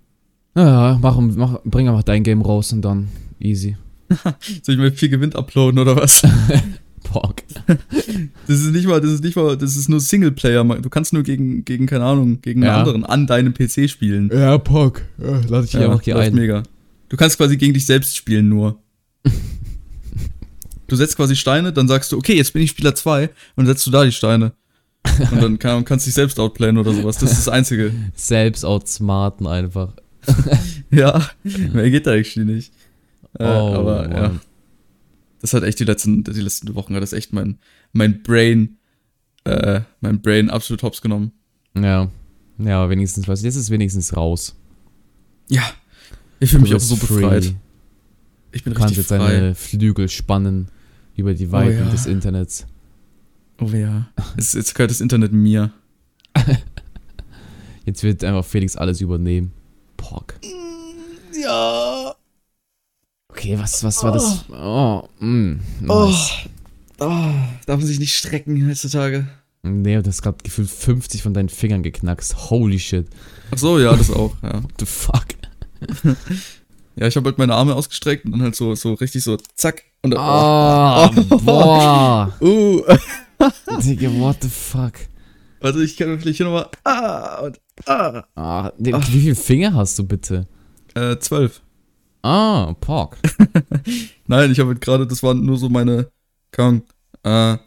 Ja, 0.57 0.99
mach, 1.03 1.19
mach, 1.21 1.59
bring 1.65 1.89
einfach 1.89 2.03
dein 2.03 2.23
Game 2.23 2.41
raus 2.43 2.73
und 2.73 2.83
dann 2.83 3.09
easy. 3.39 3.77
Soll 4.63 4.75
ich 4.75 4.79
mal 4.79 4.91
viel 4.91 5.09
Gewinn 5.11 5.35
uploaden 5.35 5.79
oder 5.79 5.97
was? 5.97 6.23
Bock. 7.13 7.37
Das 8.47 8.61
ist 8.61 8.73
nicht 8.73 8.87
mal, 8.89 9.01
das 9.01 9.11
ist 9.13 9.23
nicht 9.23 9.37
mal, 9.37 9.57
das 9.57 9.77
ist 9.77 9.89
nur 9.89 10.01
Singleplayer. 10.01 10.65
Du 10.65 10.89
kannst 10.89 11.13
nur 11.13 11.23
gegen, 11.23 11.65
gegen 11.65 11.87
keine 11.87 12.05
Ahnung, 12.05 12.41
gegen 12.41 12.63
einen 12.63 12.73
Ja. 12.73 12.79
anderen 12.79 13.05
an 13.05 13.27
deinem 13.27 13.53
PC 13.55 13.89
spielen. 13.89 14.31
Ja, 14.33 14.59
Pock. 14.59 15.03
Ja, 15.19 15.41
lade 15.49 15.67
ich 15.67 15.71
hier 15.73 15.85
einfach 15.85 16.03
hier 16.03 16.19
ein. 16.19 16.35
mega. 16.35 16.63
Du 17.09 17.17
kannst 17.17 17.37
quasi 17.37 17.57
gegen 17.57 17.75
dich 17.75 17.87
selbst 17.87 18.17
spielen 18.17 18.49
nur. 18.49 18.81
Du 20.89 20.97
setzt 20.97 21.17
quasi 21.17 21.37
Steine, 21.37 21.73
dann 21.73 21.89
sagst 21.89 22.13
du, 22.13 22.17
okay, 22.19 22.35
jetzt 22.37 22.53
bin 22.53 22.63
ich 22.63 22.71
Spieler 22.71 22.95
2 22.95 23.25
und 23.25 23.31
dann 23.57 23.67
setzt 23.67 23.87
du 23.87 23.91
da 23.91 24.05
die 24.05 24.13
Steine. 24.13 24.53
Und 25.31 25.41
dann 25.43 25.59
kann, 25.59 25.85
kannst 25.85 26.05
du 26.05 26.09
dich 26.09 26.15
selbst 26.15 26.39
outplayen 26.41 26.79
oder 26.79 26.93
sowas. 26.93 27.19
Das 27.19 27.31
ist 27.31 27.47
das 27.47 27.49
Einzige. 27.49 27.93
Selbst 28.15 28.65
outsmarten 28.65 29.47
einfach. 29.47 29.93
Ja, 30.91 31.29
mehr 31.73 31.91
geht 31.91 32.07
da 32.07 32.15
actually 32.15 32.47
nicht. 32.51 32.73
Äh, 33.39 33.45
Oh, 33.45 33.75
aber 33.75 34.09
ja, 34.09 34.21
Mann. 34.29 34.41
das 35.41 35.53
hat 35.53 35.65
echt 35.65 35.81
die 35.81 35.85
letzten, 35.85 36.23
die 36.23 36.41
letzten 36.41 36.75
Wochen 36.77 36.95
hat 36.95 37.03
das 37.03 37.13
echt 37.13 37.33
mein, 37.33 37.59
mein 37.93 38.23
Brain, 38.23 38.77
äh, 39.45 39.81
mein 40.01 40.21
Brain 40.23 40.49
absolut 40.49 40.83
hops 40.85 41.03
genommen. 41.03 41.33
Ja. 41.77 42.09
Ja, 42.59 42.79
aber 42.83 42.91
wenigstens 42.91 43.27
was. 43.29 43.43
Jetzt 43.43 43.57
ist 43.57 43.69
wenigstens 43.71 44.17
raus. 44.17 44.55
Ja, 45.49 45.63
ich 46.41 46.51
fühle 46.51 46.63
mich 46.63 46.75
auch 46.75 46.81
so 46.81 46.95
free. 46.97 47.21
befreit. 47.23 47.55
Ich 48.53 48.63
bin 48.65 48.73
Du 48.73 48.79
kannst 48.79 48.97
richtig 48.97 49.11
jetzt 49.11 49.21
frei. 49.21 49.33
deine 49.33 49.55
Flügel 49.55 50.09
spannen 50.09 50.69
über 51.17 51.35
die 51.35 51.51
Weiten 51.53 51.79
ja. 51.79 51.91
des 51.91 52.07
Internets. 52.07 52.67
Oh 53.61 53.67
ja. 53.67 54.09
Jetzt, 54.37 54.55
jetzt 54.55 54.75
gehört 54.75 54.91
das 54.91 55.01
Internet 55.01 55.33
mir. 55.33 55.73
Jetzt 57.87 58.03
wird 58.03 58.25
einfach 58.25 58.45
Felix 58.45 58.77
alles 58.77 59.01
übernehmen. 59.01 59.53
Pock. 59.97 60.35
Ja. 61.41 62.15
Okay, 63.29 63.57
was, 63.59 63.85
was 63.85 64.03
war 64.03 64.13
das? 64.13 64.45
Oh, 64.51 65.09
mm, 65.21 65.61
Oh. 65.87 66.13
oh. 66.99 67.05
Darf 67.67 67.79
man 67.79 67.87
sich 67.87 68.01
nicht 68.01 68.17
strecken 68.17 68.69
heutzutage. 68.69 69.29
Nee, 69.63 70.01
du 70.03 70.09
hast 70.09 70.23
gerade 70.23 70.39
gefühlt 70.43 70.69
50 70.71 71.23
von 71.23 71.33
deinen 71.33 71.49
Fingern 71.49 71.83
geknackst. 71.83 72.51
Holy 72.51 72.79
shit. 72.79 73.09
Ach 73.53 73.59
so, 73.59 73.79
ja, 73.79 73.95
das 73.95 74.11
auch, 74.11 74.35
ja. 74.43 74.63
What 74.63 74.73
the 74.81 74.87
fuck? 74.87 75.27
Ja, 76.99 77.07
ich 77.07 77.17
habe 77.17 77.27
halt 77.29 77.39
meine 77.39 77.55
Arme 77.55 77.75
ausgestreckt 77.75 78.25
und 78.25 78.33
dann 78.33 78.43
halt 78.43 78.57
so, 78.57 78.75
so 78.75 78.95
richtig 78.95 79.23
so 79.23 79.37
zack. 79.55 79.83
Und 80.03 80.13
dann, 80.13 80.21
Ah, 80.21 81.09
boah. 81.45 82.33
Uh. 82.41 82.83
Digga, 83.83 84.09
what 84.19 84.39
the 84.43 84.49
fuck? 84.49 84.95
Warte, 85.61 85.83
ich 85.83 85.97
kann 85.97 86.19
vielleicht 86.19 86.39
hier 86.39 86.47
nochmal. 86.47 86.69
Ah, 86.85 87.41
und 87.45 87.61
ah. 87.87 88.25
Ah, 88.35 88.73
wie 88.79 89.21
viele 89.21 89.35
Finger 89.35 89.75
hast 89.75 89.99
du 89.99 90.05
bitte? 90.05 90.47
Äh, 90.95 91.19
zwölf. 91.19 91.61
Ah, 92.23 92.75
Pock. 92.81 93.19
Nein, 94.27 94.51
ich 94.51 94.59
habe 94.59 94.71
halt 94.71 94.81
gerade, 94.81 95.07
das 95.07 95.23
waren 95.23 95.45
nur 95.45 95.59
so 95.59 95.69
meine, 95.69 96.11
Ahnung, 96.57 96.83
äh, 97.23 97.59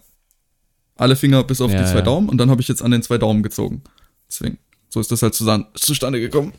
alle 0.95 1.15
Finger 1.15 1.43
bis 1.43 1.61
auf 1.61 1.71
Ja, 1.71 1.79
die 1.79 1.85
zwei 1.85 1.99
ja. 1.99 2.01
Daumen 2.01 2.29
und 2.29 2.37
dann 2.37 2.49
habe 2.49 2.61
ich 2.61 2.67
jetzt 2.67 2.81
an 2.81 2.91
den 2.91 3.03
zwei 3.03 3.17
Daumen 3.17 3.43
gezogen. 3.43 3.83
Deswegen, 4.27 4.57
so 4.89 4.99
ist 4.99 5.11
das 5.11 5.21
halt 5.21 5.35
zusammen, 5.35 5.67
zustande 5.75 6.19
gekommen. 6.19 6.53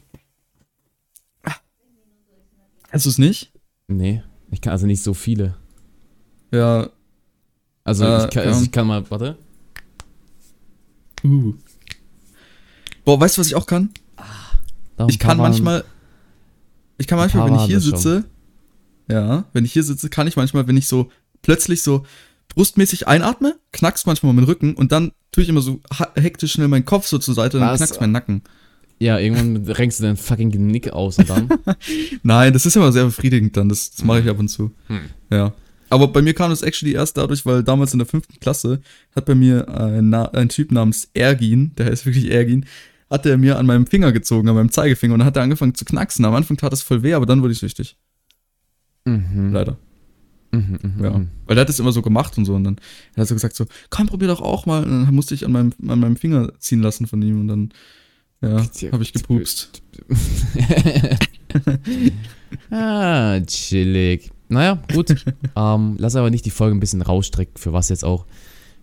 Hast 2.90 3.06
du 3.06 3.10
es 3.10 3.18
nicht? 3.18 3.52
Nee, 3.88 4.22
ich 4.50 4.60
kann 4.60 4.72
also 4.72 4.86
nicht 4.86 5.02
so 5.02 5.14
viele. 5.14 5.54
Ja. 6.52 6.90
Also, 7.84 8.04
Äh, 8.04 8.24
ich, 8.24 8.30
kann, 8.30 8.44
ja. 8.44 8.50
also 8.50 8.62
ich 8.64 8.72
kann 8.72 8.86
mal, 8.86 9.08
warte. 9.10 9.36
Uh. 11.24 11.54
Boah, 13.04 13.20
weißt 13.20 13.36
du, 13.36 13.40
was 13.40 13.46
ich 13.48 13.54
auch 13.54 13.66
kann? 13.66 13.90
Da 14.96 15.06
Ich 15.08 15.18
kann 15.18 15.38
manchmal, 15.38 15.84
ich 16.98 17.06
kann 17.06 17.18
manchmal, 17.18 17.48
wenn 17.48 17.56
ich 17.56 17.62
hier 17.64 17.76
das 17.76 17.84
schon. 17.84 17.96
sitze, 17.96 18.24
ja, 19.08 19.44
wenn 19.52 19.64
ich 19.64 19.72
hier 19.72 19.82
sitze, 19.82 20.10
kann 20.10 20.26
ich 20.26 20.36
manchmal, 20.36 20.66
wenn 20.68 20.76
ich 20.76 20.86
so 20.86 21.10
plötzlich 21.42 21.82
so 21.82 22.04
brustmäßig 22.48 23.08
einatme, 23.08 23.58
knackst 23.72 24.06
manchmal 24.06 24.32
meinen 24.34 24.44
Rücken 24.44 24.74
und 24.74 24.92
dann 24.92 25.12
tue 25.32 25.42
ich 25.42 25.48
immer 25.48 25.62
so 25.62 25.80
hektisch 26.16 26.52
schnell 26.52 26.68
meinen 26.68 26.84
Kopf 26.84 27.06
so 27.06 27.18
zur 27.18 27.34
Seite 27.34 27.56
und 27.58 27.62
dann 27.62 27.76
knackst 27.76 28.00
meinen 28.00 28.12
Nacken. 28.12 28.42
Ja, 29.02 29.18
irgendwann 29.18 29.56
renkst 29.66 29.98
du 29.98 30.02
dein 30.04 30.16
fucking 30.18 30.50
Genick 30.50 30.90
aus 30.92 31.18
und 31.18 31.30
dann. 31.30 31.48
Nein, 32.22 32.52
das 32.52 32.66
ist 32.66 32.76
immer 32.76 32.92
sehr 32.92 33.04
befriedigend 33.06 33.56
dann, 33.56 33.68
das, 33.70 33.90
das 33.92 34.04
mache 34.04 34.20
ich 34.20 34.28
ab 34.28 34.38
und 34.38 34.48
zu. 34.48 34.70
Hm. 34.88 35.00
Ja. 35.30 35.52
Aber 35.88 36.08
bei 36.08 36.20
mir 36.22 36.34
kam 36.34 36.50
das 36.50 36.62
actually 36.62 36.92
erst 36.94 37.16
dadurch, 37.16 37.44
weil 37.46 37.64
damals 37.64 37.92
in 37.94 37.98
der 37.98 38.06
fünften 38.06 38.38
Klasse 38.40 38.80
hat 39.16 39.24
bei 39.24 39.34
mir 39.34 39.66
ein, 39.68 40.10
Na- 40.10 40.30
ein 40.32 40.48
Typ 40.50 40.70
namens 40.70 41.08
Ergin, 41.14 41.72
der 41.76 41.86
heißt 41.86 42.04
wirklich 42.06 42.30
Ergin, 42.30 42.66
hat 43.08 43.26
er 43.26 43.38
mir 43.38 43.58
an 43.58 43.66
meinem 43.66 43.86
Finger 43.86 44.12
gezogen, 44.12 44.48
an 44.48 44.54
meinem 44.54 44.70
Zeigefinger 44.70 45.14
und 45.14 45.20
dann 45.20 45.26
hat 45.26 45.36
er 45.36 45.42
angefangen 45.42 45.74
zu 45.74 45.84
knacksen. 45.84 46.24
Am 46.24 46.34
Anfang 46.34 46.58
tat 46.58 46.72
es 46.72 46.82
voll 46.82 47.02
weh, 47.02 47.14
aber 47.14 47.26
dann 47.26 47.42
wurde 47.42 47.52
ich 47.52 47.58
süchtig. 47.58 47.96
mhm. 49.04 49.52
Leider. 49.52 49.78
Mhm, 50.52 50.78
mhm, 50.82 51.04
Ja. 51.04 51.10
mhm. 51.18 51.28
Weil 51.46 51.54
der 51.56 51.62
hat 51.62 51.68
das 51.68 51.78
immer 51.78 51.92
so 51.92 52.02
gemacht 52.02 52.36
und 52.38 52.44
so. 52.44 52.54
Und 52.54 52.64
dann 52.64 52.76
hat 52.76 53.16
er 53.16 53.26
so 53.26 53.34
gesagt: 53.34 53.56
so, 53.56 53.66
komm, 53.88 54.06
probier 54.08 54.28
doch 54.28 54.40
auch 54.42 54.66
mal. 54.66 54.84
Und 54.84 55.06
dann 55.06 55.14
musste 55.14 55.34
ich 55.34 55.44
an 55.44 55.52
meinem, 55.52 55.72
an 55.88 55.98
meinem 56.00 56.16
Finger 56.16 56.52
ziehen 56.58 56.82
lassen 56.82 57.06
von 57.06 57.22
ihm 57.22 57.40
und 57.40 57.48
dann, 57.48 57.70
ja, 58.42 58.64
habe 58.92 59.02
ich 59.02 59.12
gepupst. 59.12 59.82
ah, 62.70 63.40
chillig. 63.40 64.30
Naja, 64.48 64.78
gut. 64.92 65.10
ähm, 65.56 65.96
lass 65.98 66.16
aber 66.16 66.30
nicht 66.30 66.44
die 66.44 66.50
Folge 66.50 66.76
ein 66.76 66.80
bisschen 66.80 67.02
rausstrecken, 67.02 67.54
für 67.56 67.72
was 67.72 67.88
jetzt 67.88 68.04
auch. 68.04 68.26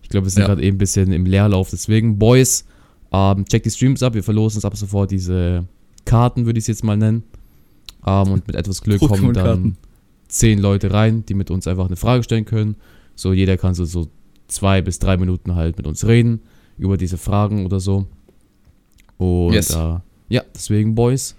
Ich 0.02 0.08
glaube, 0.08 0.26
wir 0.26 0.30
sind 0.30 0.42
Ja. 0.42 0.46
gerade 0.46 0.62
eben 0.62 0.76
ein 0.76 0.78
bisschen 0.78 1.12
im 1.12 1.26
Leerlauf. 1.26 1.70
Deswegen, 1.70 2.18
Boys, 2.18 2.64
ähm, 3.12 3.44
checkt 3.46 3.66
die 3.66 3.70
Streams 3.70 4.02
ab. 4.02 4.14
Wir 4.14 4.22
verlosen 4.22 4.58
es 4.58 4.64
ab 4.64 4.76
sofort 4.76 5.10
diese 5.10 5.66
Karten, 6.04 6.46
würde 6.46 6.58
ich 6.58 6.64
es 6.64 6.68
jetzt 6.68 6.84
mal 6.84 6.96
nennen. 6.96 7.24
Ähm, 8.06 8.32
und 8.32 8.46
mit 8.46 8.56
etwas 8.56 8.80
Glück 8.80 9.00
kommen 9.00 9.34
dann 9.34 9.76
zehn 10.28 10.58
Leute 10.58 10.92
rein, 10.92 11.24
die 11.26 11.34
mit 11.34 11.50
uns 11.50 11.66
einfach 11.66 11.86
eine 11.86 11.96
Frage 11.96 12.22
stellen 12.22 12.44
können. 12.44 12.76
So, 13.14 13.32
jeder 13.32 13.56
kann 13.56 13.74
so, 13.74 13.84
so 13.84 14.08
zwei 14.46 14.82
bis 14.82 14.98
drei 14.98 15.16
Minuten 15.16 15.54
halt 15.54 15.76
mit 15.76 15.86
uns 15.86 16.06
reden 16.06 16.40
über 16.78 16.96
diese 16.96 17.18
Fragen 17.18 17.66
oder 17.66 17.80
so. 17.80 18.06
Und 19.18 19.52
Yes. 19.52 19.70
äh, 19.70 19.98
ja, 20.28 20.42
deswegen, 20.54 20.94
Boys, 20.94 21.34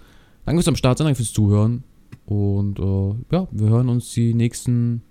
danke 0.46 0.60
fürs 0.60 0.68
am 0.68 0.76
Start 0.76 0.98
sein, 0.98 1.06
danke 1.06 1.18
fürs 1.18 1.34
Zuhören. 1.34 1.84
Und 2.26 2.78
äh, 2.80 3.36
ja, 3.36 3.48
wir 3.52 3.70
hören 3.70 3.89
uns 3.89 4.12
die 4.13 4.34
nächsten 4.34 5.02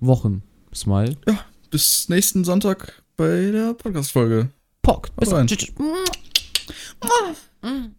Wochen. 0.00 0.42
Smile. 0.74 1.16
Bis 1.70 2.08
nächsten 2.08 2.44
Sonntag 2.44 3.02
bei 3.16 3.50
der 3.50 3.74
Podcast-Folge. 3.74 4.50
Pock. 4.82 5.14
Bis 5.16 5.30
rein. 5.30 5.38
dann. 5.38 5.46
Tschüss, 5.48 5.58
tschüss. 5.58 5.74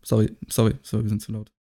Sorry, 0.04 0.36
sorry, 0.50 0.74
sorry, 0.82 1.04
wir 1.04 1.10
sind 1.10 1.22
zu 1.22 1.32
laut. 1.32 1.50